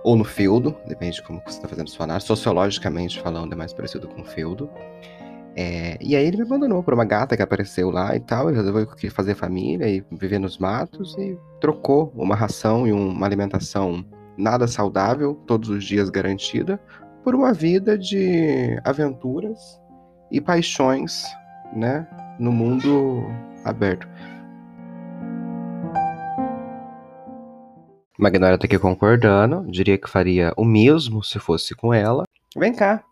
Ou 0.03 0.15
no 0.15 0.23
feudo, 0.23 0.75
depende 0.87 1.17
de 1.17 1.23
como 1.23 1.39
você 1.45 1.57
está 1.57 1.67
fazendo 1.67 1.89
sua 1.89 2.05
análise. 2.05 2.25
Sociologicamente 2.25 3.21
falando, 3.21 3.53
é 3.53 3.55
mais 3.55 3.71
parecido 3.71 4.07
com 4.07 4.23
feudo. 4.23 4.69
É, 5.55 5.97
e 6.01 6.15
aí 6.15 6.25
ele 6.25 6.37
me 6.37 6.43
abandonou 6.43 6.81
por 6.81 6.93
uma 6.93 7.05
gata 7.05 7.35
que 7.35 7.43
apareceu 7.43 7.91
lá 7.91 8.15
e 8.15 8.19
tal. 8.19 8.49
Ele 8.49 8.57
resolveu 8.57 8.87
fazer 9.11 9.35
família 9.35 9.87
e 9.87 10.03
viver 10.11 10.39
nos 10.39 10.57
matos 10.57 11.15
e 11.17 11.37
trocou 11.59 12.11
uma 12.15 12.35
ração 12.35 12.87
e 12.87 12.91
uma 12.91 13.25
alimentação 13.25 14.03
nada 14.37 14.67
saudável, 14.67 15.35
todos 15.45 15.69
os 15.69 15.83
dias 15.83 16.09
garantida, 16.09 16.81
por 17.23 17.35
uma 17.35 17.53
vida 17.53 17.97
de 17.97 18.79
aventuras 18.83 19.79
e 20.31 20.41
paixões, 20.41 21.23
né, 21.73 22.07
no 22.39 22.51
mundo 22.51 23.25
aberto. 23.63 24.07
Magnólia 28.17 28.57
tá 28.57 28.65
aqui 28.65 28.77
concordando, 28.77 29.65
diria 29.71 29.97
que 29.97 30.09
faria 30.09 30.53
o 30.55 30.63
mesmo 30.63 31.23
se 31.23 31.39
fosse 31.39 31.73
com 31.73 31.93
ela. 31.93 32.23
Vem 32.55 32.73
cá, 32.73 33.03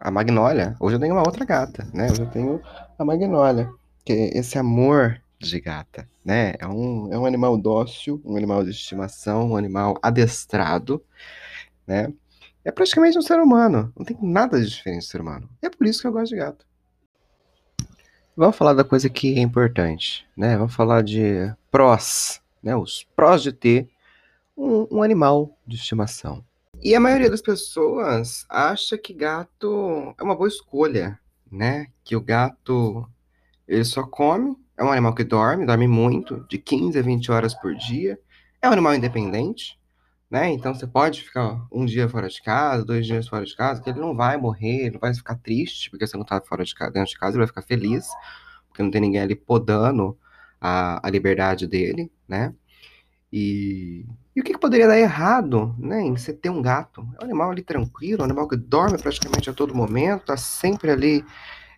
a 0.00 0.10
Magnólia. 0.10 0.74
Hoje 0.80 0.96
eu 0.96 1.00
tenho 1.00 1.14
uma 1.14 1.22
outra 1.26 1.44
gata, 1.44 1.86
né? 1.92 2.10
Hoje 2.10 2.22
eu 2.22 2.30
tenho 2.30 2.60
a 2.98 3.04
Magnólia, 3.04 3.70
que 4.04 4.12
é 4.12 4.38
esse 4.38 4.58
amor 4.58 5.20
de 5.38 5.60
gata, 5.60 6.08
né? 6.24 6.54
É 6.58 6.66
um, 6.66 7.12
é 7.12 7.18
um 7.18 7.26
animal 7.26 7.58
dócil, 7.58 8.20
um 8.24 8.36
animal 8.36 8.64
de 8.64 8.70
estimação, 8.70 9.50
um 9.50 9.56
animal 9.56 9.98
adestrado, 10.02 11.02
né? 11.86 12.10
É 12.64 12.70
praticamente 12.70 13.18
um 13.18 13.22
ser 13.22 13.40
humano, 13.40 13.92
não 13.96 14.04
tem 14.04 14.16
nada 14.20 14.60
de 14.60 14.68
diferente 14.68 15.06
do 15.06 15.10
ser 15.10 15.20
humano. 15.20 15.48
É 15.62 15.70
por 15.70 15.86
isso 15.86 16.02
que 16.02 16.06
eu 16.06 16.12
gosto 16.12 16.30
de 16.30 16.36
gato. 16.36 16.66
Vamos 18.36 18.56
falar 18.56 18.74
da 18.74 18.84
coisa 18.84 19.08
que 19.08 19.38
é 19.38 19.40
importante, 19.40 20.26
né? 20.36 20.56
Vamos 20.56 20.74
falar 20.74 21.02
de 21.02 21.52
prós, 21.70 22.40
né? 22.62 22.76
Os 22.76 23.04
prós 23.16 23.42
de 23.42 23.52
ter 23.52 23.88
um, 24.56 24.86
um 24.90 25.02
animal 25.02 25.58
de 25.66 25.76
estimação. 25.76 26.44
E 26.82 26.94
a 26.94 27.00
maioria 27.00 27.30
das 27.30 27.42
pessoas 27.42 28.44
acha 28.48 28.96
que 28.96 29.12
gato 29.12 30.14
é 30.18 30.22
uma 30.22 30.36
boa 30.36 30.48
escolha, 30.48 31.18
né? 31.50 31.86
Que 32.04 32.14
o 32.14 32.20
gato 32.20 33.08
ele 33.66 33.84
só 33.84 34.02
come, 34.02 34.56
é 34.76 34.84
um 34.84 34.92
animal 34.92 35.14
que 35.14 35.24
dorme, 35.24 35.64
dorme 35.64 35.86
muito, 35.86 36.46
de 36.48 36.58
15 36.58 36.98
a 36.98 37.02
20 37.02 37.32
horas 37.32 37.54
por 37.54 37.74
dia. 37.74 38.18
É 38.60 38.68
um 38.68 38.72
animal 38.72 38.94
independente, 38.94 39.78
né? 40.30 40.50
Então 40.52 40.72
você 40.74 40.86
pode 40.86 41.22
ficar 41.22 41.66
um 41.72 41.84
dia 41.84 42.08
fora 42.08 42.28
de 42.28 42.40
casa, 42.40 42.84
dois 42.84 43.04
dias 43.06 43.26
fora 43.28 43.44
de 43.44 43.56
casa, 43.56 43.82
que 43.82 43.90
ele 43.90 44.00
não 44.00 44.14
vai 44.14 44.36
morrer, 44.36 44.90
não 44.92 45.00
vai 45.00 45.12
ficar 45.12 45.34
triste 45.36 45.90
porque 45.90 46.06
você 46.06 46.16
não 46.16 46.24
tá 46.24 46.40
fora 46.40 46.64
de 46.64 46.74
casa, 46.74 46.92
dentro 46.92 47.10
de 47.10 47.18
casa, 47.18 47.32
ele 47.32 47.38
vai 47.38 47.48
ficar 47.48 47.62
feliz, 47.62 48.08
porque 48.68 48.82
não 48.82 48.90
tem 48.90 49.00
ninguém 49.00 49.20
ali 49.20 49.34
podando 49.34 50.16
a, 50.60 51.04
a 51.06 51.10
liberdade 51.10 51.66
dele, 51.66 52.10
né? 52.28 52.54
E, 53.32 54.06
e 54.34 54.40
o 54.40 54.44
que, 54.44 54.52
que, 54.52 54.58
poderia 54.58 54.88
dar 54.88 54.98
errado 54.98 55.74
né, 55.78 56.00
em 56.02 56.16
você 56.16 56.32
ter 56.32 56.50
um 56.50 56.62
gato? 56.62 57.06
É 57.18 57.22
um 57.22 57.26
animal 57.26 57.50
ali 57.50 57.62
tranquilo, 57.62 58.22
um 58.22 58.24
animal 58.24 58.48
que 58.48 58.56
dorme 58.56 58.98
praticamente 58.98 59.48
a 59.50 59.52
todo 59.52 59.74
momento, 59.74 60.26
tá 60.26 60.36
sempre 60.36 60.90
ali 60.90 61.24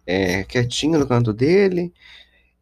é, 0.06 0.44
quietinho 0.44 0.98
no 0.98 1.06
canto 1.06 1.32
dele. 1.32 1.92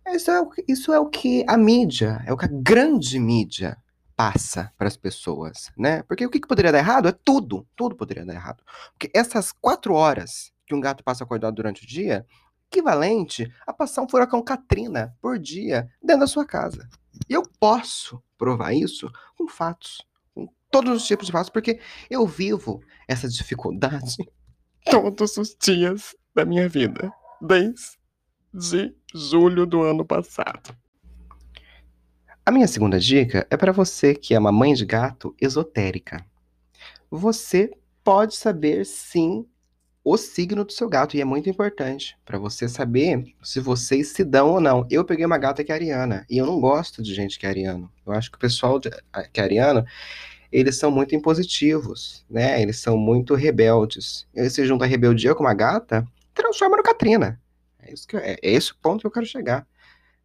Isso 0.09 0.31
é, 0.31 0.43
isso 0.69 0.93
é 0.93 0.99
o 0.99 1.07
que 1.07 1.45
a 1.49 1.57
mídia, 1.57 2.23
é 2.27 2.33
o 2.33 2.37
que 2.37 2.47
a 2.47 2.51
grande 2.51 3.19
mídia 3.19 3.77
passa 4.21 4.71
para 4.77 4.87
as 4.87 4.99
pessoas, 4.99 5.73
né? 5.75 6.03
Porque 6.03 6.27
o 6.27 6.29
que, 6.29 6.41
que 6.41 6.47
poderia 6.47 6.71
dar 6.71 6.81
errado? 6.81 7.09
É 7.09 7.13
tudo, 7.13 7.67
tudo 7.75 7.97
poderia 7.97 8.23
dar 8.23 8.35
errado. 8.35 8.63
Porque 8.93 9.11
essas 9.15 9.51
quatro 9.51 9.95
horas 9.95 10.53
que 10.67 10.75
um 10.75 10.81
gato 10.81 11.03
passa 11.03 11.25
acordado 11.25 11.55
durante 11.55 11.85
o 11.85 11.87
dia, 11.87 12.27
equivalente 12.71 13.51
a 13.67 13.73
passar 13.73 14.03
um 14.03 14.09
furacão 14.11 14.43
Katrina 14.43 15.17
por 15.23 15.39
dia 15.39 15.91
dentro 16.03 16.21
da 16.21 16.27
sua 16.27 16.45
casa. 16.45 16.87
E 17.31 17.33
eu 17.33 17.43
posso 17.59 18.23
provar 18.37 18.75
isso 18.75 19.11
com 19.39 19.49
fatos, 19.49 20.07
com 20.35 20.47
todos 20.71 21.01
os 21.01 21.07
tipos 21.07 21.25
de 21.25 21.33
fatos, 21.33 21.49
porque 21.49 21.81
eu 22.11 22.27
vivo 22.27 22.83
essa 23.09 23.27
dificuldade 23.27 24.19
todos 24.91 25.39
os 25.39 25.57
dias 25.59 26.15
da 26.35 26.45
minha 26.45 26.69
vida, 26.69 27.11
desde 27.41 28.95
julho 29.15 29.65
do 29.65 29.81
ano 29.81 30.05
passado. 30.05 30.77
A 32.51 32.53
minha 32.53 32.67
segunda 32.67 32.99
dica 32.99 33.47
é 33.49 33.57
para 33.57 33.71
você 33.71 34.13
que 34.13 34.35
é 34.35 34.39
uma 34.41 34.51
mãe 34.51 34.75
de 34.75 34.85
gato 34.85 35.33
esotérica. 35.41 36.27
Você 37.09 37.71
pode 38.03 38.35
saber 38.35 38.85
sim 38.85 39.47
o 40.03 40.17
signo 40.17 40.65
do 40.65 40.73
seu 40.73 40.89
gato, 40.89 41.17
e 41.17 41.21
é 41.21 41.25
muito 41.25 41.49
importante 41.49 42.19
para 42.25 42.41
você 42.41 42.69
saber 42.69 43.25
se 43.41 43.61
vocês 43.61 44.09
se 44.09 44.25
dão 44.25 44.51
ou 44.51 44.61
não. 44.61 44.85
Eu 44.91 45.05
peguei 45.05 45.25
uma 45.25 45.39
gata 45.39 45.63
que 45.63 45.71
é 45.71 45.75
ariana, 45.77 46.27
e 46.29 46.39
eu 46.39 46.45
não 46.45 46.61
gosto 46.61 47.05
de 47.05 47.15
gente 47.15 47.39
que 47.39 47.47
é 47.47 47.51
ariano. 47.51 47.89
Eu 48.05 48.13
acho 48.15 48.29
que 48.29 48.37
o 48.37 48.41
pessoal 48.41 48.81
de, 48.81 48.91
que 49.33 49.41
é 49.41 49.45
ariano, 49.45 49.87
eles 50.51 50.77
são 50.77 50.91
muito 50.91 51.15
impositivos, 51.15 52.27
né? 52.29 52.61
Eles 52.61 52.81
são 52.81 52.97
muito 52.99 53.37
rebeldes. 53.37 54.27
E 54.35 54.51
você 54.51 54.67
junta 54.67 54.85
a 54.85 54.89
rebeldia 54.89 55.37
com 55.37 55.45
uma 55.45 55.55
gata, 55.55 56.05
transforma 56.35 56.77
no 56.77 56.83
Katrina. 56.83 57.41
É, 57.81 57.95
isso 57.95 58.09
que, 58.09 58.17
é, 58.17 58.33
é 58.43 58.51
esse 58.51 58.73
o 58.73 58.77
ponto 58.83 59.03
que 59.03 59.07
eu 59.07 59.13
quero 59.13 59.27
chegar. 59.27 59.65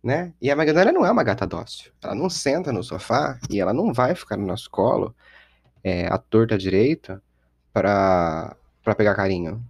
Né? 0.06 0.32
E 0.40 0.52
a 0.52 0.56
Magdalena 0.56 0.92
não 0.92 1.04
é 1.04 1.10
uma 1.10 1.24
gata 1.24 1.48
dócil. 1.48 1.92
Ela 2.04 2.14
não 2.14 2.30
senta 2.30 2.72
no 2.72 2.84
sofá 2.84 3.40
e 3.50 3.60
ela 3.60 3.74
não 3.74 3.92
vai 3.92 4.14
ficar 4.14 4.38
no 4.38 4.46
nosso 4.46 4.70
colo 4.70 5.16
é, 5.84 6.06
à 6.06 6.20
torta 6.20 6.56
direita 6.60 7.20
para 7.74 8.56
pegar 8.96 9.16
carinho. 9.16 9.66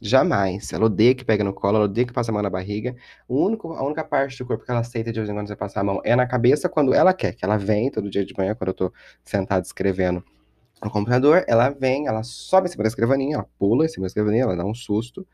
Jamais. 0.00 0.72
Ela 0.72 0.86
odeia 0.86 1.14
que 1.14 1.22
pega 1.22 1.44
no 1.44 1.52
colo, 1.52 1.76
ela 1.76 1.84
odeia 1.84 2.06
que 2.06 2.14
passa 2.14 2.30
a 2.30 2.32
mão 2.32 2.42
na 2.42 2.48
barriga. 2.48 2.96
O 3.28 3.44
único, 3.44 3.74
a 3.74 3.84
única 3.84 4.02
parte 4.02 4.38
do 4.38 4.46
corpo 4.46 4.64
que 4.64 4.70
ela 4.70 4.80
aceita 4.80 5.12
de 5.12 5.20
vez 5.20 5.28
em 5.28 5.34
quando 5.34 5.48
você 5.48 5.56
passar 5.56 5.82
a 5.82 5.84
mão 5.84 6.00
é 6.02 6.16
na 6.16 6.26
cabeça 6.26 6.66
quando 6.66 6.94
ela 6.94 7.12
quer, 7.12 7.34
que 7.34 7.44
ela 7.44 7.58
vem 7.58 7.90
todo 7.90 8.08
dia 8.08 8.24
de 8.24 8.32
manhã, 8.38 8.54
quando 8.54 8.68
eu 8.68 8.74
tô 8.74 8.92
sentado 9.22 9.64
escrevendo 9.66 10.24
no 10.82 10.90
computador, 10.90 11.44
ela 11.46 11.68
vem, 11.68 12.06
ela 12.06 12.22
sobe 12.22 12.68
em 12.68 12.70
cima 12.70 12.84
da 12.84 12.88
escrivaninha, 12.88 13.34
ela 13.34 13.48
pula 13.58 13.84
em 13.84 13.88
cima 13.88 14.04
da 14.04 14.06
escrivaninha, 14.06 14.44
ela 14.44 14.56
dá 14.56 14.64
um 14.64 14.74
susto. 14.74 15.26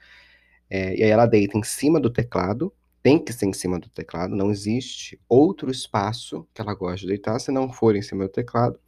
É, 0.69 0.97
e 0.97 1.03
aí 1.03 1.11
ela 1.11 1.27
deita 1.27 1.59
em 1.59 1.63
cima 1.63 2.01
do 2.01 2.11
teclado, 2.11 2.73
tem 3.03 3.23
que 3.23 3.33
ser 3.33 3.47
em 3.47 3.53
cima 3.53 3.79
do 3.79 3.89
teclado, 3.89 4.35
não 4.35 4.51
existe 4.51 5.21
outro 5.29 5.71
espaço 5.71 6.47
que 6.55 6.63
ela 6.63 6.75
gosta 6.75 7.01
de 7.01 7.09
deitar 7.09 7.39
se 7.39 7.53
não 7.53 7.71
for 7.71 7.95
em 7.95 8.03
cima 8.03 8.25
do 8.25 8.31
teclado. 8.31 8.79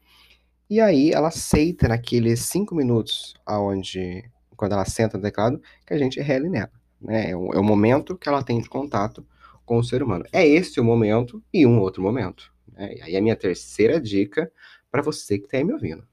E 0.68 0.80
aí 0.80 1.12
ela 1.12 1.28
aceita 1.28 1.86
naqueles 1.86 2.40
cinco 2.40 2.74
minutos 2.74 3.34
aonde, 3.44 4.24
quando 4.56 4.72
ela 4.72 4.84
senta 4.84 5.16
no 5.16 5.22
teclado, 5.22 5.60
que 5.86 5.94
a 5.94 5.98
gente 5.98 6.20
rele 6.20 6.48
nela. 6.48 6.72
Né? 7.00 7.30
É, 7.30 7.36
o, 7.36 7.52
é 7.52 7.58
o 7.58 7.64
momento 7.64 8.16
que 8.16 8.28
ela 8.28 8.42
tem 8.42 8.60
de 8.60 8.68
contato 8.68 9.24
com 9.64 9.78
o 9.78 9.84
ser 9.84 10.02
humano. 10.02 10.24
É 10.32 10.46
esse 10.46 10.80
o 10.80 10.84
momento 10.84 11.42
e 11.52 11.66
um 11.66 11.78
outro 11.80 12.02
momento. 12.02 12.52
Né? 12.72 12.96
E 12.96 13.02
aí 13.02 13.16
a 13.16 13.22
minha 13.22 13.36
terceira 13.36 14.00
dica 14.00 14.50
para 14.90 15.02
você 15.02 15.38
que 15.38 15.44
está 15.44 15.58
aí 15.58 15.64
me 15.64 15.72
ouvindo. 15.72 16.06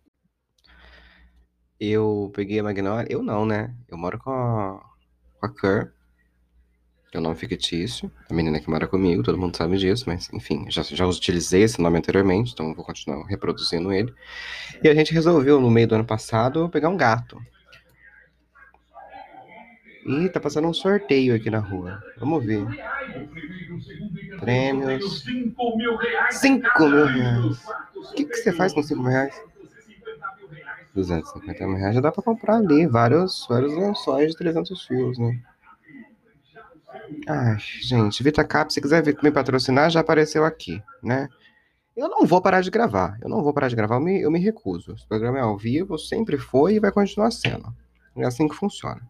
Eu 1.80 2.32
peguei 2.34 2.60
a 2.60 2.64
Magnolia, 2.64 3.08
eu 3.10 3.22
não, 3.24 3.46
né? 3.46 3.76
Eu 3.88 3.98
moro 3.98 4.18
com 4.20 4.32
a, 4.32 4.93
Kerr, 5.50 5.92
é 7.14 7.20
um 7.20 7.22
nome 7.22 7.36
fictício, 7.36 8.12
a 8.30 8.34
menina 8.34 8.60
que 8.60 8.70
mora 8.70 8.88
comigo, 8.88 9.22
todo 9.22 9.38
mundo 9.38 9.56
sabe 9.56 9.78
disso, 9.78 10.06
mas 10.08 10.32
enfim, 10.34 10.66
já, 10.70 10.82
já 10.82 11.06
utilizei 11.06 11.62
esse 11.62 11.80
nome 11.80 12.00
anteriormente, 12.00 12.54
então 12.54 12.74
vou 12.74 12.84
continuar 12.84 13.24
reproduzindo 13.28 13.94
ele. 13.94 14.12
E 14.84 14.90
a 14.90 14.96
gente 14.96 15.14
resolveu, 15.14 15.62
no 15.62 15.70
meio 15.70 15.88
do 15.88 15.96
ano 15.96 16.06
passado, 16.06 16.68
pegar 16.70 16.90
um 16.90 16.98
gato. 16.98 17.40
Ih, 20.06 20.28
tá 20.28 20.40
passando 20.40 20.68
um 20.68 20.74
sorteio 20.74 21.36
aqui 21.36 21.50
na 21.50 21.60
rua. 21.60 22.04
Vamos 22.18 22.44
ver. 22.44 22.66
Prêmios. 24.40 25.24
5 26.32 26.90
mil 26.90 27.06
reais. 27.16 27.64
O 27.96 28.14
que, 28.14 28.26
que 28.26 28.36
você 28.36 28.52
faz 28.52 28.74
com 28.74 28.84
5 28.84 29.02
mil 29.02 29.12
reais? 29.12 29.40
250 30.94 31.68
mil 31.68 31.78
reais 31.78 31.96
já 31.96 32.02
dá 32.02 32.12
pra 32.12 32.24
comprar 32.24 32.58
ali 32.58 32.86
vários, 32.86 33.46
vários 33.50 33.74
lençóis 33.76 34.32
de 34.32 34.38
300 34.38 34.86
fios, 34.86 35.18
né? 35.18 35.40
Ai, 37.28 37.58
gente, 37.82 38.22
VitaCap, 38.24 38.72
se 38.72 38.82
quiser 38.82 39.04
me 39.24 39.32
patrocinar, 39.32 39.90
já 39.90 40.00
apareceu 40.00 40.46
aqui, 40.46 40.82
né? 41.02 41.28
Eu 41.96 42.10
não 42.10 42.26
vou 42.26 42.42
parar 42.42 42.62
de 42.62 42.72
gravar. 42.72 43.18
Eu 43.22 43.30
não 43.30 43.44
vou 43.44 43.54
parar 43.54 43.68
de 43.68 43.76
gravar, 43.76 43.96
eu 43.96 44.02
me, 44.02 44.22
eu 44.22 44.32
me 44.32 44.40
recuso. 44.40 44.94
Esse 44.94 45.08
programa 45.08 45.38
é 45.38 45.42
ao 45.42 45.58
vivo, 45.58 45.98
sempre 45.98 46.38
foi 46.38 46.76
e 46.76 46.80
vai 46.80 46.92
continuar 46.92 47.32
sendo. 47.32 47.74
É 48.16 48.26
assim 48.26 48.48
que 48.48 48.56
funciona. 48.56 49.02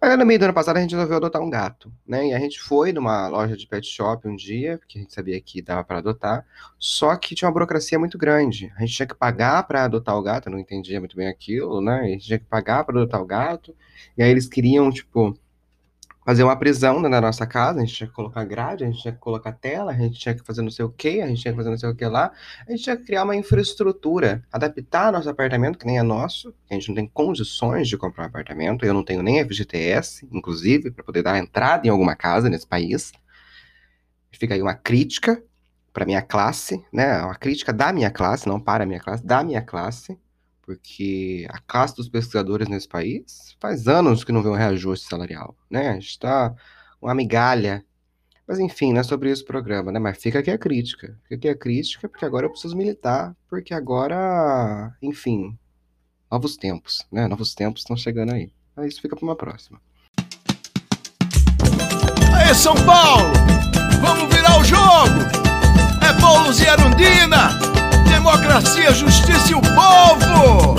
Mas 0.00 0.18
no 0.18 0.26
meio 0.26 0.38
do 0.38 0.44
ano 0.44 0.54
passado 0.54 0.76
a 0.76 0.80
gente 0.80 0.94
resolveu 0.94 1.16
adotar 1.16 1.40
um 1.40 1.48
gato, 1.48 1.90
né? 2.06 2.28
E 2.28 2.34
a 2.34 2.38
gente 2.38 2.60
foi 2.60 2.92
numa 2.92 3.28
loja 3.28 3.56
de 3.56 3.66
pet 3.66 3.86
shop 3.86 4.28
um 4.28 4.36
dia, 4.36 4.78
porque 4.78 4.98
a 4.98 5.02
gente 5.02 5.14
sabia 5.14 5.40
que 5.40 5.62
dava 5.62 5.82
para 5.82 5.98
adotar, 5.98 6.46
só 6.78 7.16
que 7.16 7.34
tinha 7.34 7.48
uma 7.48 7.52
burocracia 7.54 7.98
muito 7.98 8.18
grande. 8.18 8.72
A 8.76 8.80
gente 8.80 8.92
tinha 8.94 9.06
que 9.06 9.14
pagar 9.14 9.62
para 9.66 9.84
adotar 9.84 10.16
o 10.16 10.22
gato, 10.22 10.48
eu 10.48 10.52
não 10.52 10.58
entendia 10.58 11.00
muito 11.00 11.16
bem 11.16 11.28
aquilo, 11.28 11.80
né? 11.80 12.00
A 12.00 12.06
gente 12.08 12.26
tinha 12.26 12.38
que 12.38 12.44
pagar 12.44 12.84
para 12.84 12.94
adotar 13.00 13.22
o 13.22 13.26
gato, 13.26 13.74
e 14.16 14.22
aí 14.22 14.30
eles 14.30 14.46
queriam, 14.46 14.90
tipo, 14.90 15.36
fazer 16.26 16.42
uma 16.42 16.56
prisão 16.56 16.98
na 17.00 17.20
nossa 17.20 17.46
casa, 17.46 17.78
a 17.78 17.84
gente 17.84 17.94
tinha 17.94 18.08
que 18.08 18.12
colocar 18.12 18.44
grade, 18.44 18.82
a 18.82 18.88
gente 18.88 19.00
tinha 19.00 19.14
que 19.14 19.20
colocar 19.20 19.52
tela, 19.52 19.92
a 19.92 19.94
gente 19.94 20.18
tinha 20.18 20.34
que 20.34 20.44
fazer 20.44 20.60
não 20.60 20.72
sei 20.72 20.84
o 20.84 20.90
que, 20.90 21.20
a 21.20 21.28
gente 21.28 21.40
tinha 21.40 21.52
que 21.52 21.56
fazer 21.56 21.70
não 21.70 21.78
sei 21.78 21.88
o 21.88 21.94
que 21.94 22.04
lá, 22.04 22.32
a 22.66 22.70
gente 22.72 22.82
tinha 22.82 22.96
que 22.96 23.04
criar 23.04 23.22
uma 23.22 23.36
infraestrutura, 23.36 24.42
adaptar 24.50 25.12
nosso 25.12 25.30
apartamento, 25.30 25.78
que 25.78 25.86
nem 25.86 25.98
é 25.98 26.02
nosso, 26.02 26.52
a 26.68 26.74
gente 26.74 26.88
não 26.88 26.96
tem 26.96 27.06
condições 27.06 27.86
de 27.86 27.96
comprar 27.96 28.24
um 28.24 28.26
apartamento, 28.26 28.84
eu 28.84 28.92
não 28.92 29.04
tenho 29.04 29.22
nem 29.22 29.40
FGTS, 29.44 30.26
inclusive, 30.32 30.90
para 30.90 31.04
poder 31.04 31.22
dar 31.22 31.38
entrada 31.38 31.86
em 31.86 31.90
alguma 31.90 32.16
casa 32.16 32.50
nesse 32.50 32.66
país. 32.66 33.12
Fica 34.32 34.52
aí 34.52 34.60
uma 34.60 34.74
crítica 34.74 35.40
para 35.92 36.04
minha 36.04 36.22
classe, 36.22 36.84
né? 36.92 37.22
Uma 37.22 37.36
crítica 37.36 37.72
da 37.72 37.92
minha 37.92 38.10
classe, 38.10 38.48
não 38.48 38.58
para 38.58 38.82
a 38.82 38.86
minha 38.86 38.98
classe, 38.98 39.24
da 39.24 39.44
minha 39.44 39.62
classe, 39.62 40.18
porque 40.66 41.46
a 41.48 41.60
classe 41.60 41.94
dos 41.94 42.08
pesquisadores 42.08 42.68
nesse 42.68 42.88
país 42.88 43.56
faz 43.60 43.86
anos 43.86 44.24
que 44.24 44.32
não 44.32 44.42
vê 44.42 44.48
um 44.48 44.54
reajuste 44.54 45.08
salarial, 45.08 45.56
né? 45.70 45.96
Está 45.96 46.52
uma 47.00 47.14
migalha. 47.14 47.84
Mas 48.46 48.58
enfim, 48.58 48.92
não 48.92 49.00
é 49.00 49.04
sobre 49.04 49.30
isso 49.30 49.44
o 49.44 49.46
programa, 49.46 49.92
né? 49.92 50.00
Mas 50.00 50.18
fica 50.18 50.40
aqui 50.40 50.50
a 50.50 50.58
crítica. 50.58 51.16
Fica 51.22 51.34
aqui 51.36 51.48
a 51.48 51.56
crítica, 51.56 52.08
porque 52.08 52.24
agora 52.24 52.46
eu 52.46 52.50
preciso 52.50 52.76
militar, 52.76 53.34
porque 53.48 53.72
agora, 53.72 54.92
enfim, 55.00 55.56
novos 56.30 56.56
tempos, 56.56 57.06
né? 57.10 57.28
Novos 57.28 57.54
tempos 57.54 57.82
estão 57.82 57.96
chegando 57.96 58.32
aí. 58.34 58.52
Mas 58.74 58.92
isso 58.92 59.02
fica 59.02 59.16
para 59.16 59.24
uma 59.24 59.36
próxima. 59.36 59.80
Aê, 62.34 62.54
São 62.54 62.74
Paulo! 62.84 63.32
Vamos 64.00 64.34
virar 64.34 64.60
o 64.60 64.64
jogo! 64.64 65.46
É 66.02 66.20
Boulos 66.20 66.60
e 66.60 66.68
Arundina! 66.68 67.65
Democracia, 68.26 68.92
justiça 68.92 69.52
e 69.52 69.54
o 69.54 69.60
povo! 69.60 70.74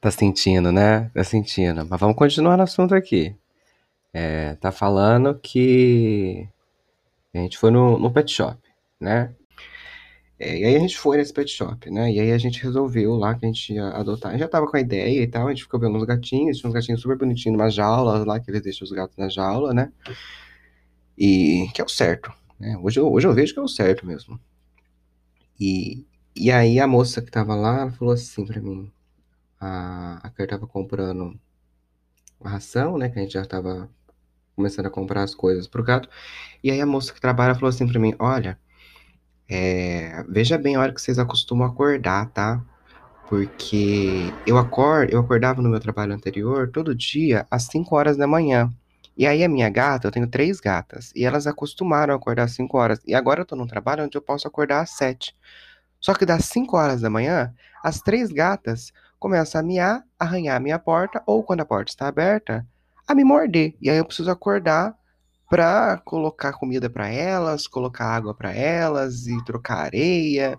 Tá 0.00 0.10
sentindo, 0.10 0.72
né? 0.72 1.10
Tá 1.12 1.22
sentindo. 1.22 1.86
Mas 1.86 2.00
vamos 2.00 2.16
continuar 2.16 2.56
no 2.56 2.62
assunto 2.62 2.94
aqui. 2.94 3.36
É, 4.10 4.54
tá 4.54 4.72
falando 4.72 5.38
que 5.38 6.48
a 7.34 7.38
gente 7.38 7.58
foi 7.58 7.70
no, 7.70 7.98
no 7.98 8.10
pet 8.10 8.32
shop, 8.32 8.58
né? 8.98 9.34
É, 10.38 10.60
e 10.60 10.64
aí 10.64 10.76
a 10.76 10.78
gente 10.78 10.96
foi 10.96 11.18
nesse 11.18 11.32
pet 11.32 11.50
shop, 11.50 11.90
né? 11.90 12.10
E 12.10 12.18
aí 12.18 12.32
a 12.32 12.38
gente 12.38 12.62
resolveu 12.62 13.16
lá 13.16 13.34
que 13.34 13.44
a 13.44 13.48
gente 13.48 13.74
ia 13.74 13.88
adotar. 13.88 14.30
A 14.30 14.32
gente 14.32 14.40
já 14.40 14.48
tava 14.48 14.66
com 14.66 14.78
a 14.78 14.80
ideia 14.80 15.22
e 15.22 15.26
tal, 15.26 15.46
a 15.46 15.50
gente 15.50 15.64
ficou 15.64 15.78
vendo 15.78 15.94
uns 15.94 16.04
gatinhos, 16.04 16.56
tinha 16.56 16.70
uns 16.70 16.74
gatinhos 16.74 17.02
super 17.02 17.18
bonitinhos, 17.18 17.60
umas 17.60 17.74
jaulas 17.74 18.24
lá, 18.24 18.40
que 18.40 18.50
eles 18.50 18.62
deixam 18.62 18.86
os 18.86 18.92
gatos 18.92 19.18
na 19.18 19.28
jaula, 19.28 19.74
né? 19.74 19.92
E 21.18 21.68
que 21.74 21.82
é 21.82 21.84
o 21.84 21.88
certo, 21.88 22.32
né? 22.58 22.78
Hoje 22.82 22.98
eu, 22.98 23.12
hoje 23.12 23.26
eu 23.26 23.34
vejo 23.34 23.52
que 23.52 23.60
é 23.60 23.62
o 23.62 23.68
certo 23.68 24.06
mesmo. 24.06 24.40
E, 25.60 26.04
e 26.36 26.50
aí 26.50 26.80
a 26.80 26.86
moça 26.86 27.22
que 27.22 27.30
tava 27.30 27.54
lá 27.54 27.90
falou 27.92 28.14
assim 28.14 28.44
pra 28.44 28.60
mim, 28.60 28.90
a, 29.60 30.20
a 30.22 30.30
Claire 30.30 30.50
tava 30.50 30.66
comprando 30.66 31.38
a 32.40 32.48
ração, 32.50 32.98
né, 32.98 33.08
que 33.08 33.18
a 33.18 33.22
gente 33.22 33.32
já 33.32 33.44
tava 33.44 33.88
começando 34.56 34.86
a 34.86 34.90
comprar 34.90 35.22
as 35.22 35.34
coisas 35.34 35.66
pro 35.66 35.82
gato, 35.82 36.08
e 36.62 36.70
aí 36.70 36.80
a 36.80 36.86
moça 36.86 37.12
que 37.12 37.20
trabalha 37.20 37.54
falou 37.54 37.68
assim 37.70 37.86
pra 37.86 37.98
mim, 38.00 38.14
olha, 38.18 38.58
é, 39.48 40.24
veja 40.28 40.56
bem 40.58 40.76
a 40.76 40.80
hora 40.80 40.92
que 40.92 41.00
vocês 41.00 41.18
acostumam 41.18 41.66
acordar, 41.66 42.30
tá? 42.30 42.64
Porque 43.28 44.32
eu 44.46 44.58
acordo, 44.58 45.12
eu 45.12 45.20
acordava 45.20 45.62
no 45.62 45.68
meu 45.68 45.80
trabalho 45.80 46.14
anterior 46.14 46.70
todo 46.70 46.94
dia 46.94 47.46
às 47.50 47.64
5 47.64 47.96
horas 47.96 48.16
da 48.16 48.26
manhã. 48.26 48.72
E 49.16 49.26
aí 49.26 49.44
a 49.44 49.48
minha 49.48 49.68
gata, 49.70 50.08
eu 50.08 50.10
tenho 50.12 50.26
três 50.26 50.60
gatas, 50.60 51.12
e 51.14 51.24
elas 51.24 51.46
acostumaram 51.46 52.14
a 52.14 52.16
acordar 52.16 52.44
às 52.44 52.52
5 52.52 52.76
horas. 52.76 53.00
E 53.06 53.14
agora 53.14 53.42
eu 53.42 53.46
tô 53.46 53.56
num 53.56 53.66
trabalho 53.66 54.04
onde 54.04 54.16
eu 54.16 54.22
posso 54.22 54.46
acordar 54.48 54.82
às 54.82 54.90
7. 54.90 55.34
Só 56.04 56.12
que 56.12 56.26
das 56.26 56.44
5 56.44 56.76
horas 56.76 57.00
da 57.00 57.08
manhã, 57.08 57.50
as 57.82 58.02
três 58.02 58.30
gatas 58.30 58.92
começam 59.18 59.58
a 59.58 59.64
miar, 59.64 60.04
arranhar 60.18 60.54
a 60.54 60.60
minha 60.60 60.78
porta, 60.78 61.22
ou 61.24 61.42
quando 61.42 61.62
a 61.62 61.64
porta 61.64 61.90
está 61.90 62.06
aberta, 62.06 62.66
a 63.08 63.14
me 63.14 63.24
morder. 63.24 63.74
E 63.80 63.88
aí 63.88 63.96
eu 63.96 64.04
preciso 64.04 64.30
acordar 64.30 64.94
para 65.48 65.96
colocar 66.04 66.52
comida 66.52 66.90
para 66.90 67.08
elas, 67.08 67.66
colocar 67.66 68.04
água 68.04 68.34
para 68.34 68.52
elas 68.52 69.26
e 69.26 69.44
trocar 69.46 69.78
areia. 69.78 70.58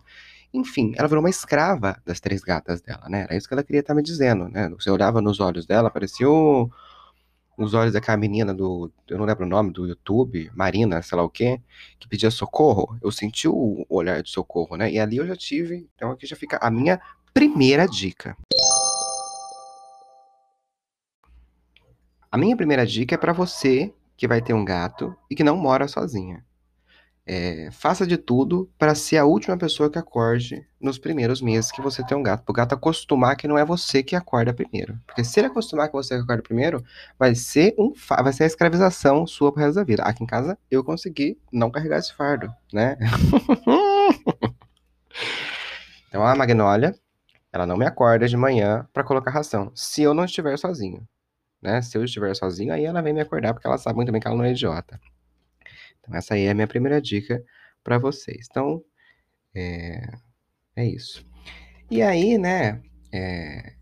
Enfim, 0.51 0.95
ela 0.97 1.07
virou 1.07 1.23
uma 1.23 1.29
escrava 1.29 2.01
das 2.03 2.19
três 2.19 2.41
gatas 2.41 2.81
dela, 2.81 3.07
né? 3.07 3.25
Era 3.25 3.37
isso 3.37 3.47
que 3.47 3.53
ela 3.53 3.63
queria 3.63 3.81
estar 3.81 3.93
tá 3.93 3.97
me 3.97 4.01
dizendo, 4.01 4.49
né? 4.49 4.67
Você 4.69 4.89
olhava 4.89 5.21
nos 5.21 5.39
olhos 5.39 5.67
dela, 5.67 5.91
parecia 5.91 6.27
um 6.27 6.67
os 7.57 7.73
olhos 7.73 7.93
daquela 7.93 8.17
menina 8.17 8.53
do, 8.53 8.91
eu 9.07 9.17
não 9.17 9.25
lembro 9.25 9.45
o 9.45 9.49
nome, 9.49 9.71
do 9.71 9.87
YouTube, 9.87 10.51
Marina, 10.53 11.01
sei 11.01 11.17
lá 11.17 11.23
o 11.23 11.29
quê, 11.29 11.61
que 11.99 12.07
pedia 12.07 12.29
socorro. 12.29 12.97
Eu 13.01 13.11
senti 13.11 13.47
o 13.47 13.85
olhar 13.89 14.21
de 14.21 14.29
socorro, 14.29 14.75
né? 14.75 14.91
E 14.91 14.99
ali 14.99 15.17
eu 15.17 15.27
já 15.27 15.35
tive, 15.35 15.87
então 15.95 16.11
aqui 16.11 16.25
já 16.25 16.35
fica 16.35 16.57
a 16.61 16.69
minha 16.69 16.99
primeira 17.33 17.87
dica. 17.87 18.37
A 22.31 22.37
minha 22.37 22.57
primeira 22.57 22.85
dica 22.85 23.15
é 23.15 23.17
para 23.17 23.31
você 23.31 23.93
que 24.17 24.27
vai 24.27 24.41
ter 24.41 24.53
um 24.53 24.65
gato 24.65 25.15
e 25.29 25.35
que 25.35 25.43
não 25.43 25.55
mora 25.55 25.87
sozinha. 25.87 26.43
É, 27.27 27.71
faça 27.71 28.05
de 28.05 28.17
tudo 28.17 28.69
para 28.77 28.93
ser 28.93 29.17
a 29.17 29.25
última 29.25 29.57
pessoa 29.57 29.89
que 29.89 29.97
acorde 29.97 30.63
nos 30.79 30.99
primeiros 30.99 31.41
meses 31.41 31.71
que 31.71 31.81
você 31.81 32.05
tem 32.05 32.15
um 32.15 32.21
gato. 32.21 32.43
Para 32.43 32.51
o 32.51 32.55
gato 32.55 32.75
acostumar 32.75 33.35
que 33.35 33.47
não 33.47 33.57
é 33.57 33.65
você 33.65 34.03
que 34.03 34.15
acorda 34.15 34.53
primeiro. 34.53 34.99
Porque 35.07 35.23
se 35.23 35.39
ele 35.39 35.47
acostumar 35.47 35.87
que 35.87 35.93
você 35.93 36.13
acorda 36.13 36.43
primeiro, 36.43 36.83
vai 37.17 37.33
ser 37.33 37.73
um 37.79 37.93
vai 38.21 38.31
ser 38.31 38.43
a 38.43 38.47
escravização 38.47 39.25
sua 39.25 39.51
pro 39.51 39.61
resto 39.61 39.75
da 39.75 39.83
vida. 39.83 40.03
Aqui 40.03 40.23
em 40.23 40.27
casa 40.27 40.55
eu 40.69 40.83
consegui 40.83 41.39
não 41.51 41.71
carregar 41.71 41.97
esse 41.97 42.13
fardo, 42.13 42.53
né? 42.71 42.95
então 46.07 46.23
a 46.23 46.35
Magnólia, 46.35 46.93
ela 47.51 47.65
não 47.65 47.75
me 47.75 47.85
acorda 47.85 48.27
de 48.27 48.37
manhã 48.37 48.87
para 48.93 49.03
colocar 49.03 49.31
ração, 49.31 49.71
se 49.73 50.03
eu 50.03 50.13
não 50.13 50.25
estiver 50.25 50.55
sozinho. 50.59 51.01
Né? 51.59 51.81
Se 51.81 51.97
eu 51.97 52.03
estiver 52.03 52.35
sozinho, 52.35 52.71
aí 52.71 52.85
ela 52.85 53.01
vem 53.01 53.13
me 53.13 53.21
acordar, 53.21 53.53
porque 53.53 53.65
ela 53.65 53.79
sabe 53.79 53.95
muito 53.95 54.11
bem 54.11 54.21
que 54.21 54.27
ela 54.27 54.37
não 54.37 54.45
é 54.45 54.51
idiota. 54.51 54.99
Então, 56.05 56.17
essa 56.17 56.35
aí 56.35 56.43
é 56.43 56.51
a 56.51 56.53
minha 56.53 56.67
primeira 56.67 57.01
dica 57.01 57.43
para 57.83 57.97
vocês. 57.97 58.47
Então, 58.49 58.83
é, 59.53 60.07
é 60.75 60.85
isso. 60.85 61.25
E 61.89 62.01
aí, 62.01 62.37
né, 62.37 62.81
é, 63.11 63.73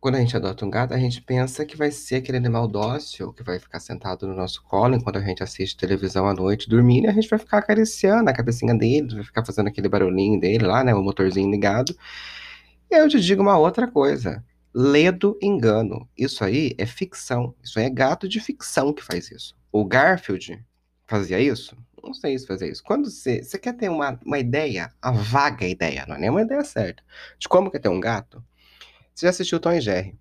quando 0.00 0.16
a 0.16 0.18
gente 0.18 0.36
adota 0.36 0.66
um 0.66 0.70
gato, 0.70 0.92
a 0.92 0.98
gente 0.98 1.22
pensa 1.22 1.64
que 1.64 1.76
vai 1.76 1.90
ser 1.90 2.16
aquele 2.16 2.36
animal 2.36 2.66
dócil 2.66 3.32
que 3.32 3.42
vai 3.42 3.58
ficar 3.58 3.78
sentado 3.78 4.26
no 4.26 4.34
nosso 4.34 4.62
colo 4.64 4.96
enquanto 4.96 5.18
a 5.18 5.22
gente 5.22 5.42
assiste 5.42 5.76
televisão 5.76 6.26
à 6.26 6.34
noite, 6.34 6.68
dormindo, 6.68 7.04
e 7.04 7.08
a 7.08 7.12
gente 7.12 7.28
vai 7.28 7.38
ficar 7.38 7.58
acariciando 7.58 8.28
a 8.28 8.32
cabecinha 8.32 8.74
dele, 8.74 9.14
vai 9.14 9.24
ficar 9.24 9.44
fazendo 9.44 9.68
aquele 9.68 9.88
barulhinho 9.88 10.40
dele 10.40 10.66
lá, 10.66 10.82
né, 10.82 10.92
o 10.92 11.02
motorzinho 11.02 11.50
ligado. 11.50 11.96
E 12.90 12.96
eu 12.96 13.08
te 13.08 13.20
digo 13.20 13.42
uma 13.42 13.56
outra 13.56 13.86
coisa. 13.86 14.44
Ledo 14.74 15.38
engano. 15.40 16.08
Isso 16.18 16.44
aí 16.44 16.74
é 16.76 16.84
ficção. 16.84 17.54
Isso 17.62 17.78
aí 17.78 17.86
é 17.86 17.90
gato 17.90 18.28
de 18.28 18.40
ficção 18.40 18.92
que 18.92 19.04
faz 19.04 19.30
isso. 19.30 19.54
O 19.70 19.84
Garfield, 19.84 20.62
fazia 21.06 21.40
isso? 21.40 21.76
Não 22.02 22.14
sei 22.14 22.38
se 22.38 22.46
fazia 22.46 22.68
isso. 22.68 22.82
Quando 22.82 23.10
você, 23.10 23.42
você 23.42 23.58
quer 23.58 23.74
ter 23.74 23.88
uma, 23.88 24.18
uma 24.24 24.38
ideia, 24.38 24.92
a 25.00 25.12
vaga 25.12 25.66
ideia, 25.66 26.04
não 26.06 26.16
é 26.16 26.18
nem 26.18 26.30
uma 26.30 26.42
ideia 26.42 26.64
certa, 26.64 27.02
de 27.38 27.48
como 27.48 27.70
quer 27.70 27.78
ter 27.78 27.88
um 27.88 28.00
gato, 28.00 28.42
você 29.14 29.26
já 29.26 29.30
assistiu 29.30 29.60
Tom 29.60 29.72
e 29.72 29.80
Jerry. 29.80 30.18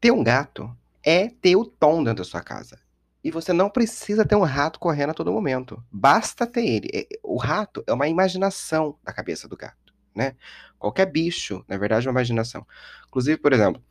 Ter 0.00 0.10
um 0.10 0.24
gato 0.24 0.74
é 1.02 1.28
ter 1.28 1.56
o 1.56 1.64
Tom 1.64 2.02
dentro 2.02 2.24
da 2.24 2.28
sua 2.28 2.42
casa. 2.42 2.78
E 3.22 3.30
você 3.30 3.52
não 3.52 3.68
precisa 3.68 4.24
ter 4.24 4.34
um 4.34 4.42
rato 4.42 4.78
correndo 4.78 5.10
a 5.10 5.14
todo 5.14 5.32
momento. 5.32 5.82
Basta 5.92 6.46
ter 6.46 6.64
ele. 6.64 6.88
É, 6.92 7.06
o 7.22 7.36
rato 7.36 7.84
é 7.86 7.92
uma 7.92 8.08
imaginação 8.08 8.98
da 9.04 9.12
cabeça 9.12 9.46
do 9.46 9.56
gato, 9.56 9.94
né? 10.14 10.34
Qualquer 10.78 11.06
bicho, 11.06 11.62
na 11.68 11.76
verdade, 11.76 12.06
é 12.06 12.10
uma 12.10 12.18
imaginação. 12.18 12.66
Inclusive, 13.06 13.36
por 13.36 13.52
exemplo, 13.52 13.82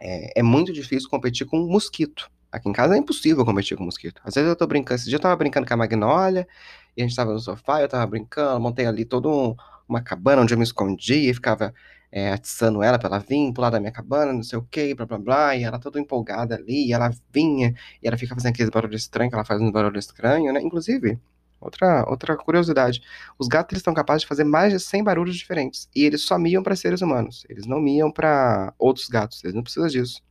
é, 0.00 0.40
é 0.40 0.42
muito 0.42 0.72
difícil 0.72 1.08
competir 1.08 1.46
com 1.46 1.60
um 1.60 1.68
mosquito. 1.68 2.28
Aqui 2.56 2.70
em 2.70 2.72
casa 2.72 2.94
é 2.94 2.98
impossível 2.98 3.44
competir 3.44 3.76
com 3.76 3.84
mosquito. 3.84 4.18
Às 4.24 4.34
vezes 4.34 4.48
eu 4.48 4.56
tô 4.56 4.66
brincando. 4.66 4.98
Esse 4.98 5.04
dia 5.10 5.16
eu 5.16 5.20
tava 5.20 5.36
brincando 5.36 5.66
com 5.66 5.74
a 5.74 5.76
Magnólia, 5.76 6.48
e 6.96 7.02
a 7.02 7.06
gente 7.06 7.14
tava 7.14 7.32
no 7.34 7.38
sofá, 7.38 7.82
eu 7.82 7.88
tava 7.88 8.06
brincando, 8.06 8.58
montei 8.58 8.86
ali 8.86 9.04
toda 9.04 9.28
um, 9.28 9.54
uma 9.86 10.00
cabana 10.00 10.40
onde 10.40 10.54
eu 10.54 10.58
me 10.58 10.64
escondia 10.64 11.30
e 11.30 11.34
ficava 11.34 11.74
é, 12.10 12.32
atiçando 12.32 12.82
ela 12.82 12.98
pra 12.98 13.08
ela 13.08 13.18
vir, 13.18 13.52
pular 13.52 13.68
da 13.68 13.78
minha 13.78 13.92
cabana, 13.92 14.32
não 14.32 14.42
sei 14.42 14.58
o 14.58 14.62
que, 14.62 14.94
blá 14.94 15.04
blá 15.04 15.18
blá, 15.18 15.54
e 15.56 15.64
ela 15.64 15.78
toda 15.78 16.00
empolgada 16.00 16.54
ali, 16.54 16.88
e 16.88 16.92
ela 16.94 17.10
vinha, 17.30 17.74
e 18.02 18.08
ela 18.08 18.16
fica 18.16 18.34
fazendo 18.34 18.52
aqueles 18.52 18.70
barulhos 18.70 19.02
estranhos, 19.02 19.30
que 19.30 19.34
ela 19.34 19.44
faz 19.44 19.60
um 19.60 19.70
barulho 19.70 19.98
estranho, 19.98 20.50
né? 20.50 20.62
Inclusive, 20.62 21.18
outra, 21.60 22.06
outra 22.08 22.36
curiosidade, 22.38 23.02
os 23.38 23.48
gatos 23.48 23.74
eles 23.74 23.80
estão 23.80 23.92
capazes 23.92 24.22
de 24.22 24.28
fazer 24.28 24.44
mais 24.44 24.72
de 24.72 24.80
100 24.80 25.04
barulhos 25.04 25.36
diferentes, 25.36 25.90
e 25.94 26.04
eles 26.04 26.22
só 26.22 26.38
miam 26.38 26.62
para 26.62 26.74
seres 26.74 27.02
humanos, 27.02 27.44
eles 27.50 27.66
não 27.66 27.80
miam 27.80 28.10
para 28.10 28.72
outros 28.78 29.08
gatos, 29.08 29.44
eles 29.44 29.54
não 29.54 29.62
precisam 29.62 29.88
disso. 29.88 30.22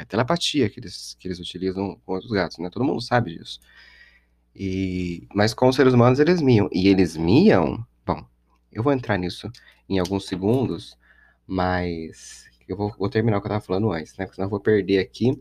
É 0.00 0.04
telepatia 0.06 0.70
que 0.70 0.80
eles, 0.80 1.14
que 1.20 1.28
eles 1.28 1.38
utilizam 1.38 2.00
com 2.06 2.14
outros 2.14 2.32
gatos, 2.32 2.56
né? 2.56 2.70
Todo 2.70 2.86
mundo 2.86 3.02
sabe 3.02 3.36
disso. 3.36 3.60
E, 4.56 5.28
mas 5.34 5.52
com 5.52 5.68
os 5.68 5.76
seres 5.76 5.92
humanos 5.92 6.18
eles 6.18 6.40
miam. 6.40 6.70
E 6.72 6.88
eles 6.88 7.18
miam. 7.18 7.86
Bom, 8.06 8.24
eu 8.72 8.82
vou 8.82 8.94
entrar 8.94 9.18
nisso 9.18 9.50
em 9.86 9.98
alguns 9.98 10.26
segundos, 10.26 10.96
mas 11.46 12.46
eu 12.66 12.78
vou, 12.78 12.94
vou 12.98 13.10
terminar 13.10 13.36
o 13.36 13.40
que 13.42 13.46
eu 13.46 13.50
estava 13.50 13.64
falando 13.64 13.92
antes, 13.92 14.16
né? 14.16 14.24
Porque 14.24 14.36
senão 14.36 14.46
eu 14.46 14.50
vou 14.50 14.60
perder 14.60 15.00
aqui 15.00 15.38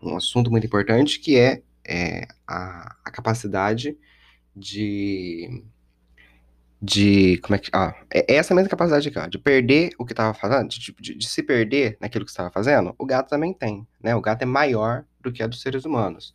um 0.00 0.16
assunto 0.16 0.52
muito 0.52 0.66
importante 0.68 1.18
que 1.18 1.36
é, 1.36 1.60
é 1.84 2.28
a, 2.46 2.96
a 3.04 3.10
capacidade 3.10 3.98
de 4.54 5.64
de 6.80 7.38
como 7.38 7.56
é 7.56 7.58
que 7.58 7.70
ah, 7.72 7.94
é 8.12 8.36
essa 8.36 8.54
mesma 8.54 8.70
capacidade 8.70 9.12
ó, 9.14 9.26
de 9.26 9.38
perder 9.38 9.90
o 9.98 10.04
que 10.04 10.12
estava 10.12 10.32
fazendo, 10.32 10.68
de, 10.68 10.94
de, 10.98 11.14
de, 11.14 11.28
se 11.28 11.42
perder 11.42 11.98
naquilo 12.00 12.24
que 12.24 12.30
estava 12.30 12.50
fazendo, 12.50 12.94
o 12.98 13.04
gato 13.04 13.28
também 13.28 13.52
tem, 13.52 13.86
né? 14.02 14.14
O 14.14 14.20
gato 14.20 14.42
é 14.42 14.46
maior 14.46 15.04
do 15.20 15.30
que 15.30 15.42
a 15.42 15.46
dos 15.46 15.60
seres 15.60 15.84
humanos. 15.84 16.32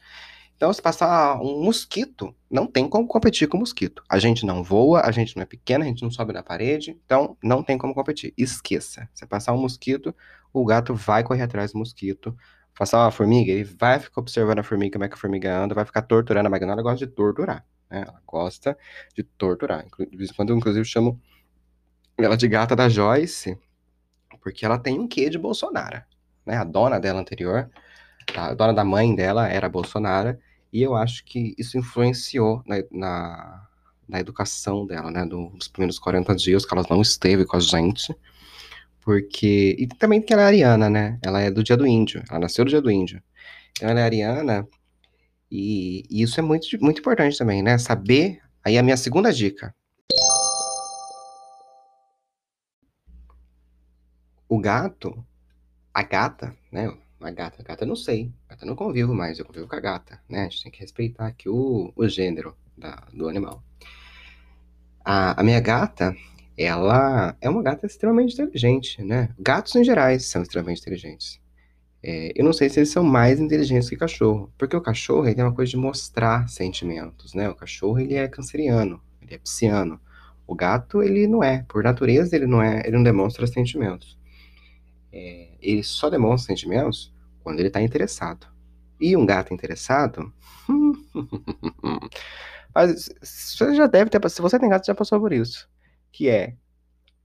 Então, 0.55 0.71
se 0.71 0.81
passar 0.81 1.41
um 1.41 1.61
mosquito, 1.63 2.33
não 2.49 2.65
tem 2.65 2.87
como 2.87 3.07
competir 3.07 3.47
com 3.47 3.57
o 3.57 3.59
mosquito. 3.59 4.01
A 4.07 4.17
gente 4.17 4.45
não 4.45 4.63
voa, 4.63 5.01
a 5.01 5.11
gente 5.11 5.35
não 5.35 5.43
é 5.43 5.45
pequena, 5.45 5.83
a 5.83 5.87
gente 5.87 6.01
não 6.01 6.09
sobe 6.09 6.31
na 6.31 6.41
parede, 6.41 6.97
então 7.05 7.35
não 7.43 7.61
tem 7.61 7.77
como 7.77 7.93
competir. 7.93 8.33
Esqueça. 8.37 9.09
Se 9.13 9.25
passar 9.25 9.51
um 9.51 9.57
mosquito, 9.57 10.15
o 10.53 10.63
gato 10.63 10.95
vai 10.95 11.23
correr 11.23 11.41
atrás 11.41 11.73
do 11.73 11.79
mosquito. 11.79 12.35
Passar 12.77 12.99
uma 12.99 13.11
formiga, 13.11 13.51
ele 13.51 13.65
vai 13.65 13.99
ficar 13.99 14.21
observando 14.21 14.59
a 14.59 14.63
formiga, 14.63 14.93
como 14.93 15.03
é 15.03 15.09
que 15.09 15.15
a 15.15 15.17
formiga 15.17 15.57
anda, 15.57 15.75
vai 15.75 15.85
ficar 15.85 16.03
torturando. 16.03 16.47
A 16.47 16.49
Magnólia 16.49 16.83
gosta 16.83 17.05
de 17.05 17.11
torturar. 17.11 17.65
Né? 17.95 18.03
Ela 18.05 18.21
gosta 18.27 18.77
de 19.15 19.23
torturar. 19.23 19.85
Em 19.85 19.89
quando, 20.35 20.49
eu, 20.49 20.57
inclusive, 20.57 20.83
chamo 20.83 21.19
ela 22.17 22.35
de 22.35 22.45
gata 22.47 22.75
da 22.75 22.89
Joyce, 22.89 23.57
porque 24.41 24.65
ela 24.65 24.77
tem 24.77 24.99
um 24.99 25.07
quê 25.07 25.29
de 25.29 25.37
Bolsonaro. 25.37 26.03
Né? 26.45 26.57
A 26.57 26.65
dona 26.65 26.99
dela 26.99 27.21
anterior, 27.21 27.69
a 28.35 28.53
dona 28.53 28.73
da 28.73 28.83
mãe 28.83 29.15
dela 29.15 29.47
era 29.47 29.69
Bolsonaro, 29.69 30.37
e 30.73 30.81
eu 30.81 30.93
acho 30.93 31.23
que 31.23 31.55
isso 31.57 31.77
influenciou 31.77 32.61
na, 32.65 32.75
na, 32.91 33.67
na 34.09 34.19
educação 34.19 34.85
dela, 34.85 35.09
né? 35.09 35.25
Dos 35.25 35.69
primeiros 35.69 35.97
40 35.97 36.35
dias 36.35 36.65
que 36.65 36.73
ela 36.73 36.85
não 36.89 37.01
esteve 37.01 37.45
com 37.45 37.55
a 37.55 37.61
gente. 37.61 38.13
Porque. 38.99 39.73
E 39.79 39.87
também 39.87 40.21
que 40.21 40.33
ela 40.33 40.41
é 40.41 40.45
ariana, 40.45 40.89
né? 40.89 41.17
Ela 41.23 41.41
é 41.41 41.49
do 41.49 41.63
dia 41.63 41.77
do 41.77 41.87
índio. 41.87 42.21
Ela 42.29 42.41
nasceu 42.41 42.65
do 42.65 42.69
dia 42.69 42.81
do 42.81 42.91
índio. 42.91 43.23
Então 43.71 43.89
ela 43.89 44.01
é 44.01 44.03
ariana 44.03 44.67
e, 45.49 46.03
e 46.09 46.21
isso 46.21 46.39
é 46.39 46.43
muito, 46.43 46.67
muito 46.81 46.99
importante 46.99 47.37
também, 47.37 47.61
né? 47.61 47.77
Saber. 47.77 48.41
Aí 48.63 48.77
a 48.77 48.83
minha 48.83 48.97
segunda 48.97 49.31
dica. 49.31 49.73
O 54.47 54.59
gato, 54.59 55.25
a 55.93 56.03
gata, 56.03 56.55
né? 56.71 56.95
A 57.19 57.31
gata, 57.31 57.61
a 57.61 57.63
gata 57.63 57.85
não 57.85 57.95
sei. 57.95 58.31
A 58.47 58.53
gata 58.53 58.65
não 58.65 58.75
convivo 58.75 59.13
mais, 59.13 59.39
eu 59.39 59.45
convivo 59.45 59.67
com 59.67 59.75
a 59.75 59.79
gata, 59.79 60.19
né? 60.29 60.41
A 60.41 60.43
gente 60.43 60.63
tem 60.63 60.71
que 60.71 60.79
respeitar 60.79 61.27
aqui 61.27 61.49
o, 61.49 61.91
o 61.95 62.07
gênero 62.07 62.55
da, 62.77 63.07
do 63.13 63.27
animal. 63.27 63.63
A, 65.03 65.39
a 65.39 65.43
minha 65.43 65.59
gata, 65.59 66.15
ela 66.57 67.35
é 67.41 67.49
uma 67.49 67.63
gata 67.63 67.85
extremamente 67.85 68.33
inteligente, 68.33 69.01
né? 69.03 69.29
Gatos 69.39 69.75
em 69.75 69.83
gerais 69.83 70.25
são 70.25 70.41
extremamente 70.41 70.81
inteligentes. 70.81 71.39
É, 72.07 72.31
eu 72.35 72.45
não 72.45 72.53
sei 72.53 72.69
se 72.69 72.79
eles 72.79 72.91
são 72.91 73.03
mais 73.03 73.39
inteligentes 73.39 73.89
que 73.89 73.97
cachorro, 73.97 74.53
porque 74.59 74.75
o 74.75 74.81
cachorro 74.81 75.25
ele 75.25 75.33
tem 75.33 75.43
uma 75.43 75.55
coisa 75.55 75.71
de 75.71 75.77
mostrar 75.77 76.47
sentimentos, 76.47 77.33
né? 77.33 77.49
O 77.49 77.55
cachorro 77.55 77.97
ele 77.97 78.13
é 78.13 78.27
canceriano, 78.27 79.01
ele 79.23 79.33
é 79.33 79.39
pisciano. 79.39 79.99
O 80.45 80.53
gato 80.53 81.01
ele 81.01 81.25
não 81.25 81.43
é, 81.43 81.65
por 81.67 81.83
natureza 81.83 82.35
ele 82.35 82.45
não 82.45 82.61
é, 82.61 82.81
ele 82.85 82.97
não 82.97 83.03
demonstra 83.03 83.47
sentimentos. 83.47 84.19
É, 85.11 85.47
ele 85.59 85.81
só 85.81 86.07
demonstra 86.07 86.53
sentimentos 86.53 87.11
quando 87.43 87.59
ele 87.59 87.69
está 87.69 87.81
interessado. 87.81 88.45
E 89.01 89.17
um 89.17 89.25
gato 89.25 89.51
interessado, 89.51 90.31
mas 92.73 93.09
você 93.19 93.73
já 93.73 93.87
deve 93.87 94.11
ter, 94.11 94.29
se 94.29 94.43
você 94.43 94.59
tem 94.59 94.69
gato 94.69 94.85
já 94.85 94.93
passou 94.93 95.19
por 95.19 95.33
isso, 95.33 95.67
que 96.11 96.29
é 96.29 96.55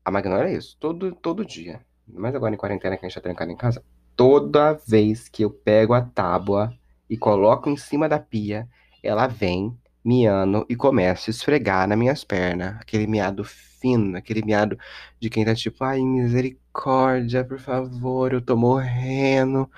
a 0.03 0.11
Magnólia 0.11 0.49
é 0.49 0.57
isso, 0.57 0.75
todo 0.81 1.15
todo 1.15 1.45
dia. 1.45 1.85
Mas 2.09 2.35
agora 2.35 2.55
em 2.55 2.59
quarentena 2.59 2.97
que 2.97 3.05
a 3.05 3.09
gente 3.09 3.15
tá 3.15 3.21
trancado 3.21 3.53
em 3.53 3.57
casa, 3.57 3.85
toda 4.17 4.75
vez 4.87 5.29
que 5.29 5.45
eu 5.45 5.51
pego 5.51 5.95
a 5.95 6.03
tábua 6.03 6.73
e 7.09 7.17
coloco 7.17 7.69
em 7.71 7.77
cima 7.77 8.09
da 8.09 8.19
pia, 8.19 8.69
ela 9.03 9.27
vem 9.27 9.77
miando 10.05 10.65
e 10.69 10.77
começa 10.77 11.31
a 11.31 11.33
esfregar 11.33 11.87
nas 11.89 11.99
minhas 11.99 12.25
pernas. 12.25 12.77
Aquele 12.81 13.07
miado 13.07 13.45
fino, 13.45 14.17
aquele 14.17 14.43
miado 14.45 14.79
de 15.21 15.31
quem 15.31 15.45
tá 15.45 15.55
tipo, 15.55 15.83
ai, 15.85 16.01
misericórdia, 16.01 17.45
por 17.45 17.59
favor, 17.59 18.33
eu 18.33 18.41
tô 18.41 18.57
morrendo. 18.57 19.71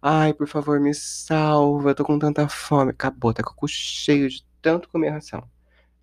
Ai, 0.00 0.34
por 0.34 0.48
favor, 0.48 0.80
me 0.80 0.94
salva, 0.94 1.90
eu 1.90 1.94
tô 1.94 2.04
com 2.04 2.18
tanta 2.18 2.48
fome. 2.48 2.90
Acabou, 2.90 3.32
tá 3.32 3.42
com 3.42 3.52
o 3.52 3.54
cu 3.54 3.68
cheio 3.68 4.28
de 4.28 4.44
tanto 4.60 4.88
comer 4.88 5.10
ração. 5.10 5.44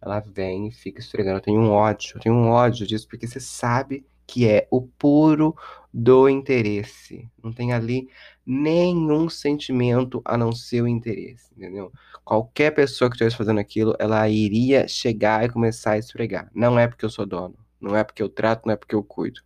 Ela 0.02 0.20
vem 0.22 0.68
e 0.68 0.72
fica 0.72 1.00
esfregando. 1.02 1.38
Eu 1.38 1.42
tenho 1.42 1.60
um 1.62 1.72
ódio, 1.72 2.14
eu 2.18 2.22
tenho 2.22 2.36
um 2.36 2.50
ódio 2.50 2.88
disso, 2.88 3.08
porque 3.08 3.28
você 3.28 3.40
sabe 3.40 4.06
que 4.30 4.48
é 4.48 4.68
o 4.70 4.82
puro 4.84 5.56
do 5.92 6.30
interesse. 6.30 7.28
Não 7.44 7.52
tem 7.52 7.74
ali 7.74 8.08
nenhum 8.46 9.28
sentimento 9.28 10.22
a 10.24 10.38
não 10.38 10.52
ser 10.52 10.84
o 10.84 10.88
interesse, 10.88 11.52
entendeu? 11.58 11.92
Qualquer 12.24 12.72
pessoa 12.72 13.10
que 13.10 13.16
estivesse 13.16 13.36
fazendo 13.36 13.60
aquilo, 13.60 13.96
ela 13.98 14.30
iria 14.30 14.88
chegar 14.88 15.44
e 15.44 15.50
começar 15.50 15.94
a 15.94 15.98
esfregar. 15.98 16.50
Não 16.54 16.78
é 16.78 16.88
porque 16.88 17.04
eu 17.04 17.10
sou 17.10 17.26
dono, 17.26 17.56
não 17.82 17.96
é 17.96 18.04
porque 18.04 18.22
eu 18.22 18.30
trato, 18.30 18.68
não 18.68 18.74
é 18.74 18.76
porque 18.76 18.94
eu 18.94 19.04
cuido. 19.04 19.42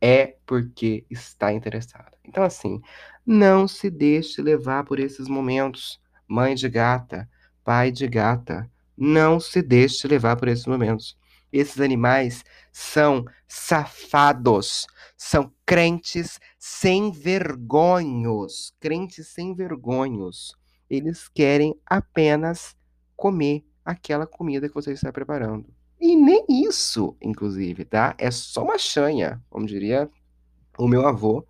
É 0.00 0.36
porque 0.46 1.04
está 1.10 1.52
interessada. 1.52 2.12
Então, 2.24 2.42
assim, 2.42 2.80
não 3.26 3.68
se 3.68 3.90
deixe 3.90 4.40
levar 4.40 4.84
por 4.84 4.98
esses 4.98 5.28
momentos. 5.28 6.00
Mãe 6.26 6.54
de 6.54 6.68
gata, 6.68 7.28
pai 7.62 7.92
de 7.92 8.08
gata, 8.08 8.70
não 8.96 9.38
se 9.38 9.60
deixe 9.60 10.08
levar 10.08 10.36
por 10.36 10.48
esses 10.48 10.66
momentos. 10.66 11.14
Esses 11.54 11.80
animais 11.80 12.44
são 12.72 13.24
safados, 13.46 14.88
são 15.16 15.52
crentes 15.64 16.40
sem 16.58 17.12
vergonhos, 17.12 18.74
crentes 18.80 19.28
sem 19.28 19.54
vergonhos. 19.54 20.56
Eles 20.90 21.28
querem 21.28 21.78
apenas 21.86 22.74
comer 23.14 23.64
aquela 23.84 24.26
comida 24.26 24.68
que 24.68 24.74
você 24.74 24.94
está 24.94 25.12
preparando. 25.12 25.72
E 26.00 26.16
nem 26.16 26.44
isso, 26.48 27.16
inclusive, 27.22 27.84
tá? 27.84 28.16
É 28.18 28.32
só 28.32 28.64
uma 28.64 28.76
chanha, 28.76 29.40
como 29.48 29.64
diria 29.64 30.10
o 30.76 30.88
meu 30.88 31.06
avô, 31.06 31.46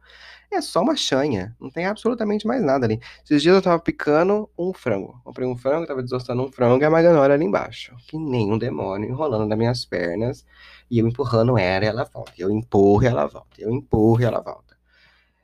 é 0.50 0.60
só 0.60 0.82
uma 0.82 0.96
chanha, 0.96 1.54
não 1.60 1.70
tem 1.70 1.86
absolutamente 1.86 2.46
mais 2.46 2.62
nada 2.62 2.86
ali. 2.86 3.00
Esses 3.24 3.42
dias 3.42 3.56
eu 3.56 3.62
tava 3.62 3.78
picando 3.80 4.48
um 4.58 4.72
frango. 4.72 5.20
Comprei 5.24 5.46
um 5.46 5.56
frango, 5.56 5.86
tava 5.86 6.02
desossando 6.02 6.42
um 6.42 6.50
frango 6.50 6.82
e 6.82 6.86
a 6.86 6.90
Maganora 6.90 7.34
ali 7.34 7.44
embaixo. 7.44 7.94
Que 8.06 8.18
nem 8.18 8.52
um 8.52 8.58
demônio 8.58 9.08
enrolando 9.08 9.46
nas 9.46 9.58
minhas 9.58 9.84
pernas. 9.84 10.44
E 10.90 10.98
eu 10.98 11.08
empurrando 11.08 11.58
ela 11.58 11.84
e 11.84 11.88
ela 11.88 12.04
volta. 12.04 12.32
Eu 12.38 12.50
empurro 12.50 13.04
e 13.04 13.06
ela 13.06 13.26
volta. 13.26 13.48
Eu 13.58 13.70
empurro 13.72 14.20
e 14.20 14.24
ela 14.24 14.40
volta. 14.40 14.76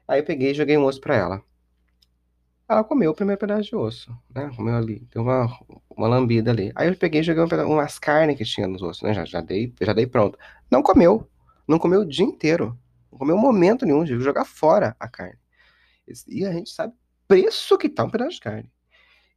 Aí 0.06 0.20
eu 0.20 0.24
peguei 0.24 0.50
e 0.50 0.54
joguei 0.54 0.76
um 0.76 0.84
osso 0.84 1.00
pra 1.00 1.16
ela. 1.16 1.42
Ela 2.68 2.84
comeu 2.84 3.10
o 3.10 3.14
primeiro 3.14 3.40
pedaço 3.40 3.62
de 3.62 3.74
osso, 3.74 4.16
né? 4.32 4.48
Comeu 4.54 4.76
ali. 4.76 5.04
Deu 5.12 5.22
uma, 5.22 5.48
uma 5.90 6.06
lambida 6.06 6.52
ali. 6.52 6.70
Aí 6.76 6.88
eu 6.88 6.96
peguei 6.96 7.20
e 7.20 7.24
joguei 7.24 7.42
um 7.42 7.48
pedaço, 7.48 7.68
umas 7.68 7.98
carnes 7.98 8.36
que 8.36 8.44
tinha 8.44 8.68
nos 8.68 8.80
ossos, 8.80 9.02
né? 9.02 9.12
Já, 9.12 9.24
já, 9.24 9.40
dei, 9.40 9.74
já 9.80 9.92
dei 9.92 10.06
pronto. 10.06 10.38
Não 10.70 10.80
comeu. 10.80 11.28
Não 11.66 11.80
comeu 11.80 12.02
o 12.02 12.06
dia 12.06 12.24
inteiro. 12.24 12.78
Não 13.10 13.18
comeu 13.18 13.36
momento 13.36 13.84
nenhum 13.84 14.04
de 14.04 14.18
jogar 14.20 14.44
fora 14.44 14.96
a 14.98 15.08
carne. 15.08 15.38
E 16.26 16.44
a 16.44 16.52
gente 16.52 16.70
sabe 16.70 16.94
preço 17.28 17.78
que 17.78 17.88
tá 17.88 18.04
um 18.04 18.10
pedaço 18.10 18.32
de 18.32 18.40
carne. 18.40 18.72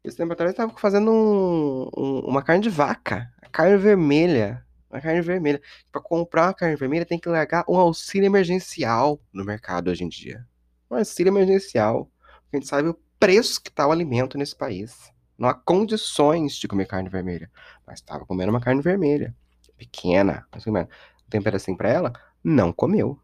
Esse 0.03 0.17
tempo 0.17 0.33
atrás 0.33 0.53
tava 0.53 0.73
fazendo 0.77 1.11
um, 1.11 1.89
um, 1.95 2.19
uma 2.21 2.41
carne 2.41 2.63
de 2.63 2.69
vaca, 2.69 3.31
carne 3.53 3.77
vermelha. 3.77 4.65
Uma 4.89 4.99
carne 4.99 5.21
vermelha. 5.21 5.61
Para 5.91 6.01
comprar 6.01 6.47
uma 6.47 6.53
carne 6.53 6.75
vermelha 6.75 7.05
tem 7.05 7.17
que 7.17 7.29
largar 7.29 7.63
um 7.69 7.77
auxílio 7.77 8.25
emergencial 8.25 9.19
no 9.31 9.45
mercado 9.45 9.89
hoje 9.89 10.03
em 10.03 10.09
dia. 10.09 10.45
Um 10.91 10.97
auxílio 10.97 11.31
emergencial. 11.31 12.11
A 12.51 12.57
gente 12.57 12.67
sabe 12.67 12.89
o 12.89 12.99
preço 13.19 13.61
que 13.61 13.71
tá 13.71 13.87
o 13.87 13.91
alimento 13.91 14.37
nesse 14.37 14.55
país. 14.55 15.11
Não 15.37 15.47
há 15.47 15.53
condições 15.53 16.55
de 16.55 16.67
comer 16.67 16.85
carne 16.85 17.09
vermelha. 17.09 17.49
Mas 17.87 17.99
estava 17.99 18.25
comendo 18.25 18.51
uma 18.51 18.61
carne 18.61 18.81
vermelha. 18.81 19.35
Pequena. 19.77 20.45
Mas 20.51 20.63
comendo. 20.63 20.89
Pedacinho 21.29 21.77
pra 21.77 21.89
ela? 21.89 22.13
Não 22.43 22.71
comeu. 22.71 23.19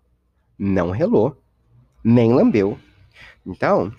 Não 0.60 0.92
relou. 0.92 1.42
Nem 2.04 2.34
lambeu. 2.34 2.78
Então, 3.46 3.94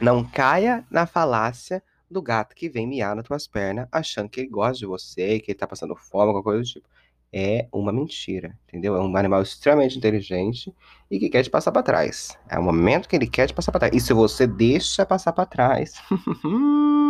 não 0.00 0.22
caia 0.24 0.84
na 0.90 1.06
falácia 1.06 1.82
do 2.10 2.20
gato 2.20 2.54
que 2.54 2.68
vem 2.68 2.86
miar 2.86 3.16
nas 3.16 3.24
tuas 3.24 3.46
pernas, 3.46 3.88
achando 3.90 4.28
que 4.28 4.40
ele 4.40 4.50
gosta 4.50 4.78
de 4.78 4.86
você, 4.86 5.40
que 5.40 5.52
ele 5.52 5.58
tá 5.58 5.66
passando 5.66 5.96
fome, 5.96 6.26
alguma 6.26 6.42
coisa 6.42 6.60
do 6.60 6.66
tipo. 6.66 6.88
É 7.34 7.66
uma 7.72 7.90
mentira, 7.90 8.58
entendeu? 8.68 8.94
É 8.94 9.00
um 9.00 9.16
animal 9.16 9.40
extremamente 9.40 9.96
inteligente 9.96 10.70
e 11.10 11.18
que 11.18 11.30
quer 11.30 11.42
te 11.42 11.48
passar 11.48 11.72
para 11.72 11.82
trás. 11.82 12.38
É 12.46 12.58
o 12.58 12.62
momento 12.62 13.08
que 13.08 13.16
ele 13.16 13.26
quer 13.26 13.46
te 13.46 13.54
passar 13.54 13.72
para 13.72 13.88
trás. 13.88 13.94
E 13.94 14.00
se 14.00 14.12
você 14.12 14.46
deixa 14.46 15.06
passar 15.06 15.32
para 15.32 15.46
trás, 15.46 15.94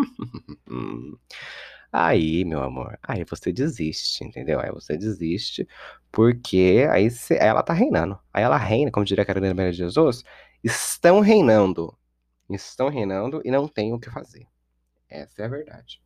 aí, 1.93 2.45
meu 2.45 2.63
amor, 2.63 2.99
aí 3.03 3.23
você 3.25 3.53
desiste, 3.53 4.25
entendeu? 4.25 4.59
Aí 4.61 4.71
você 4.73 4.97
desiste, 4.97 5.69
porque 6.11 6.87
aí 6.91 7.11
cê, 7.11 7.37
ela 7.39 7.63
tá 7.63 7.75
reinando. 7.75 8.19
Aí 8.33 8.43
ela 8.43 8.57
reina, 8.57 8.91
como 8.91 9.05
diria 9.05 9.23
a 9.23 9.27
Carolina 9.27 9.55
Maria 9.55 9.73
de 9.73 9.79
Jesus, 9.79 10.25
estão 10.65 11.21
reinando. 11.21 11.97
Estão 12.49 12.89
reinando 12.89 13.43
e 13.45 13.51
não 13.51 13.69
tem 13.69 13.93
o 13.93 14.01
que 14.01 14.11
fazer. 14.11 14.47
Essa 15.09 15.43
é 15.43 15.45
a 15.45 15.49
verdade. 15.49 16.01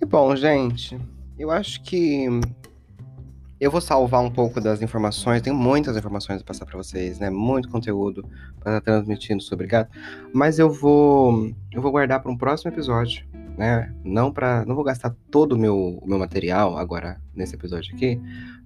E 0.00 0.06
bom, 0.06 0.34
gente, 0.36 0.98
eu 1.38 1.50
acho 1.50 1.82
que 1.82 2.26
eu 3.60 3.70
vou 3.70 3.80
salvar 3.80 4.22
um 4.22 4.30
pouco 4.30 4.60
das 4.60 4.82
informações, 4.82 5.42
tem 5.42 5.52
muitas 5.52 5.96
informações 5.96 6.40
a 6.40 6.44
passar 6.44 6.64
para 6.64 6.76
vocês, 6.76 7.18
né? 7.18 7.28
Muito 7.28 7.68
conteúdo 7.68 8.24
para 8.60 8.78
estar 8.78 8.80
transmitindo 8.80 9.42
sobre 9.42 9.66
gato, 9.66 9.90
mas 10.32 10.58
eu 10.58 10.70
vou 10.70 11.52
eu 11.72 11.82
vou 11.82 11.90
guardar 11.90 12.20
para 12.20 12.30
um 12.30 12.36
próximo 12.36 12.70
episódio, 12.70 13.26
né? 13.56 13.92
Não 14.04 14.32
para 14.32 14.64
não 14.64 14.74
vou 14.74 14.84
gastar 14.84 15.14
todo 15.30 15.52
o 15.52 15.58
meu, 15.58 16.02
meu 16.06 16.18
material 16.18 16.76
agora 16.76 17.20
nesse 17.34 17.54
episódio 17.54 17.94
aqui, 17.94 18.20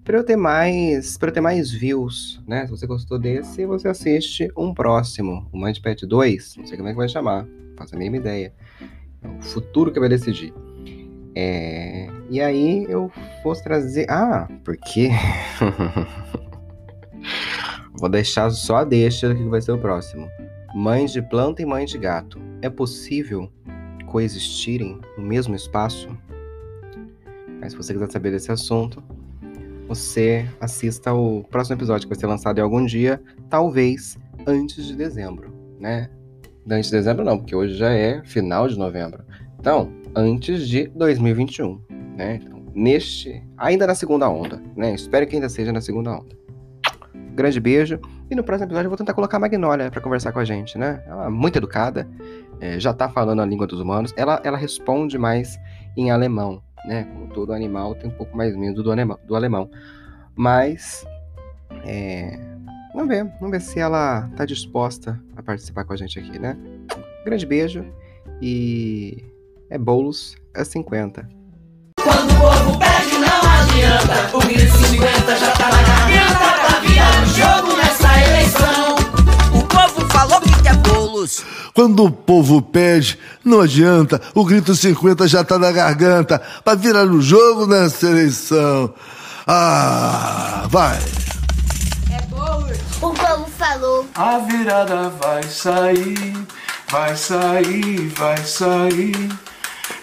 para 0.05 0.19
eu 0.19 0.25
ter 0.25 0.37
mais, 0.37 1.17
para 1.17 1.31
ter 1.31 1.41
mais 1.41 1.71
views, 1.71 2.43
né? 2.47 2.67
Se 2.67 2.71
você 2.71 2.87
gostou 2.87 3.19
desse, 3.19 3.65
você 3.65 3.89
assiste 3.89 4.49
um 4.57 4.75
próximo, 4.75 5.49
o 5.53 5.59
Mind 5.59 5.79
Pet 5.79 6.05
2, 6.07 6.57
não 6.57 6.67
sei 6.67 6.77
como 6.77 6.89
é 6.89 6.93
que 6.93 6.99
vai 6.99 7.09
chamar, 7.09 7.47
faço 7.77 7.95
a 7.95 7.99
mínima 7.99 8.17
ideia. 8.17 8.53
É 9.23 9.29
o 9.29 9.41
futuro 9.41 9.93
que 9.93 10.01
vai 10.01 10.09
decidir. 10.09 10.53
É... 11.35 12.09
E 12.33 12.41
aí 12.41 12.87
eu 12.89 13.13
vou 13.45 13.55
trazer. 13.55 14.07
Ah, 14.09 14.49
porque. 14.65 15.11
vou 18.01 18.09
deixar 18.09 18.49
só 18.49 18.77
a 18.77 18.85
deixa 18.85 19.35
que 19.35 19.45
vai 19.45 19.61
ser 19.61 19.73
o 19.73 19.79
próximo. 19.79 20.31
Mães 20.75 21.13
de 21.13 21.21
planta 21.21 21.61
e 21.61 21.67
mães 21.67 21.91
de 21.91 21.99
gato. 21.99 22.41
É 22.63 22.71
possível 22.71 23.53
coexistirem 24.07 24.99
no 25.19 25.23
mesmo 25.23 25.55
espaço? 25.55 26.09
Mas 27.61 27.73
se 27.73 27.77
você 27.77 27.93
quiser 27.93 28.11
saber 28.11 28.31
desse 28.31 28.51
assunto, 28.51 29.05
você 29.87 30.49
assista 30.59 31.13
o 31.13 31.45
próximo 31.51 31.77
episódio 31.77 32.09
que 32.09 32.15
vai 32.15 32.19
ser 32.19 32.29
lançado 32.29 32.57
em 32.57 32.63
algum 32.63 32.87
dia, 32.87 33.23
talvez 33.51 34.17
antes 34.47 34.87
de 34.87 34.97
dezembro, 34.97 35.53
né? 35.79 36.09
Antes 36.67 36.89
de 36.89 36.97
dezembro 36.97 37.27
não, 37.27 37.37
porque 37.37 37.55
hoje 37.55 37.75
já 37.75 37.93
é 37.93 38.25
final 38.25 38.69
de 38.69 38.79
novembro. 38.79 39.23
Então, 39.61 39.93
antes 40.17 40.67
de 40.67 40.89
2021, 40.89 41.93
né? 42.23 42.41
Então, 42.43 42.63
neste, 42.75 43.43
ainda 43.59 43.87
na 43.87 43.95
segunda 43.95 44.29
onda, 44.29 44.63
né? 44.77 44.95
Espero 44.95 45.27
que 45.27 45.35
ainda 45.35 45.49
seja 45.49 45.73
na 45.73 45.81
segunda 45.81 46.13
onda. 46.13 46.37
Grande 47.35 47.61
beijo. 47.61 47.99
E 48.31 48.35
no 48.35 48.45
próximo 48.45 48.67
episódio 48.67 48.87
eu 48.87 48.91
vou 48.91 48.97
tentar 48.97 49.15
colocar 49.15 49.37
a 49.37 49.41
Magnólia 49.41 49.91
para 49.91 50.01
conversar 50.01 50.33
com 50.33 50.39
a 50.39 50.45
gente, 50.45 50.79
né? 50.79 51.03
Ela 51.07 51.27
é 51.27 51.29
muito 51.29 51.57
educada, 51.57 52.09
é, 52.61 52.79
já 52.79 52.95
tá 52.95 53.09
falando 53.09 53.43
a 53.43 53.47
língua 53.47 53.67
dos 53.67 53.81
humanos. 53.81 54.15
Ela, 54.17 54.41
ela 54.45 54.57
responde 54.57 55.19
mais 55.19 55.59
em 55.97 56.11
alemão, 56.11 56.63
né? 56.87 57.05
Como 57.05 57.29
todo 57.29 57.53
animal 57.53 57.95
tem 57.95 58.09
um 58.09 58.15
pouco 58.15 58.37
mais 58.37 58.57
medo 58.57 58.83
do 58.83 58.93
alemão. 58.93 59.19
Do 59.27 59.35
alemão. 59.37 59.71
Mas 60.35 61.05
é, 61.85 62.39
vamos 62.95 63.09
ver, 63.09 63.25
vamos 63.41 63.51
ver 63.51 63.61
se 63.61 63.81
ela 63.81 64.31
tá 64.37 64.45
disposta 64.45 65.21
a 65.37 65.43
participar 65.43 65.85
com 65.85 65.93
a 65.93 65.97
gente 65.97 66.19
aqui, 66.19 66.39
né? 66.39 66.57
Grande 67.25 67.45
beijo 67.45 67.85
e 68.41 69.25
é 69.69 69.77
bolos 69.77 70.37
é 70.55 70.65
50. 70.65 71.42
Quando 72.05 72.33
o 72.33 72.37
povo 72.37 72.79
pede 72.79 73.19
não 73.19 73.41
adianta, 73.61 74.31
o 74.37 74.41
50 74.43 75.37
já 75.37 75.51
tá 75.53 75.69
na 75.69 75.83
garganta 75.83 76.53
pra 76.61 76.81
virar 76.81 77.23
o 77.23 77.27
jogo 77.27 77.77
nessa 77.77 78.23
eleição. 78.29 78.97
O 79.55 79.63
povo 79.65 80.09
falou 80.11 80.41
que 80.41 80.63
quer 80.63 80.77
bolos. 80.79 81.45
Quando 81.75 82.05
o 82.05 82.11
povo 82.11 82.61
pede, 82.61 83.19
não 83.45 83.61
adianta, 83.61 84.21
o 84.35 84.45
grito 84.45 84.75
50 84.75 85.29
já 85.29 85.45
tá 85.45 85.59
na 85.59 85.71
garganta 85.71 86.43
pra 86.65 86.75
virar 86.75 87.07
o 87.07 87.23
jogo 87.23 87.67
nessa 87.67 88.07
eleição. 88.07 88.93
Ah, 89.47 90.67
vai! 90.69 90.99
É 92.11 92.21
bolo. 92.27 92.67
O 93.01 93.11
povo 93.11 93.47
falou. 93.59 94.07
A 94.15 94.39
virada 94.39 95.09
vai 95.21 95.43
sair, 95.45 96.37
vai 96.91 97.17
sair, 97.17 98.13
vai 98.17 98.37
sair. 98.45 99.31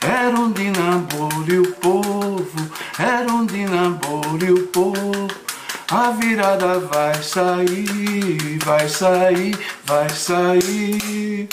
Era 0.02 0.40
um 0.40 0.52
dinambolo 0.52 1.46
e 1.48 1.60
o 1.60 1.72
povo, 1.74 2.72
era 2.98 3.32
um 3.32 3.46
dinambolo 3.46 4.40
e 4.42 4.52
o 4.52 4.68
povo. 4.68 5.28
A 5.92 6.12
virada 6.12 6.80
vai 6.80 7.22
sair, 7.22 8.60
vai 8.64 8.88
sair, 8.88 9.58
vai 9.86 10.10
sair. 10.10 11.50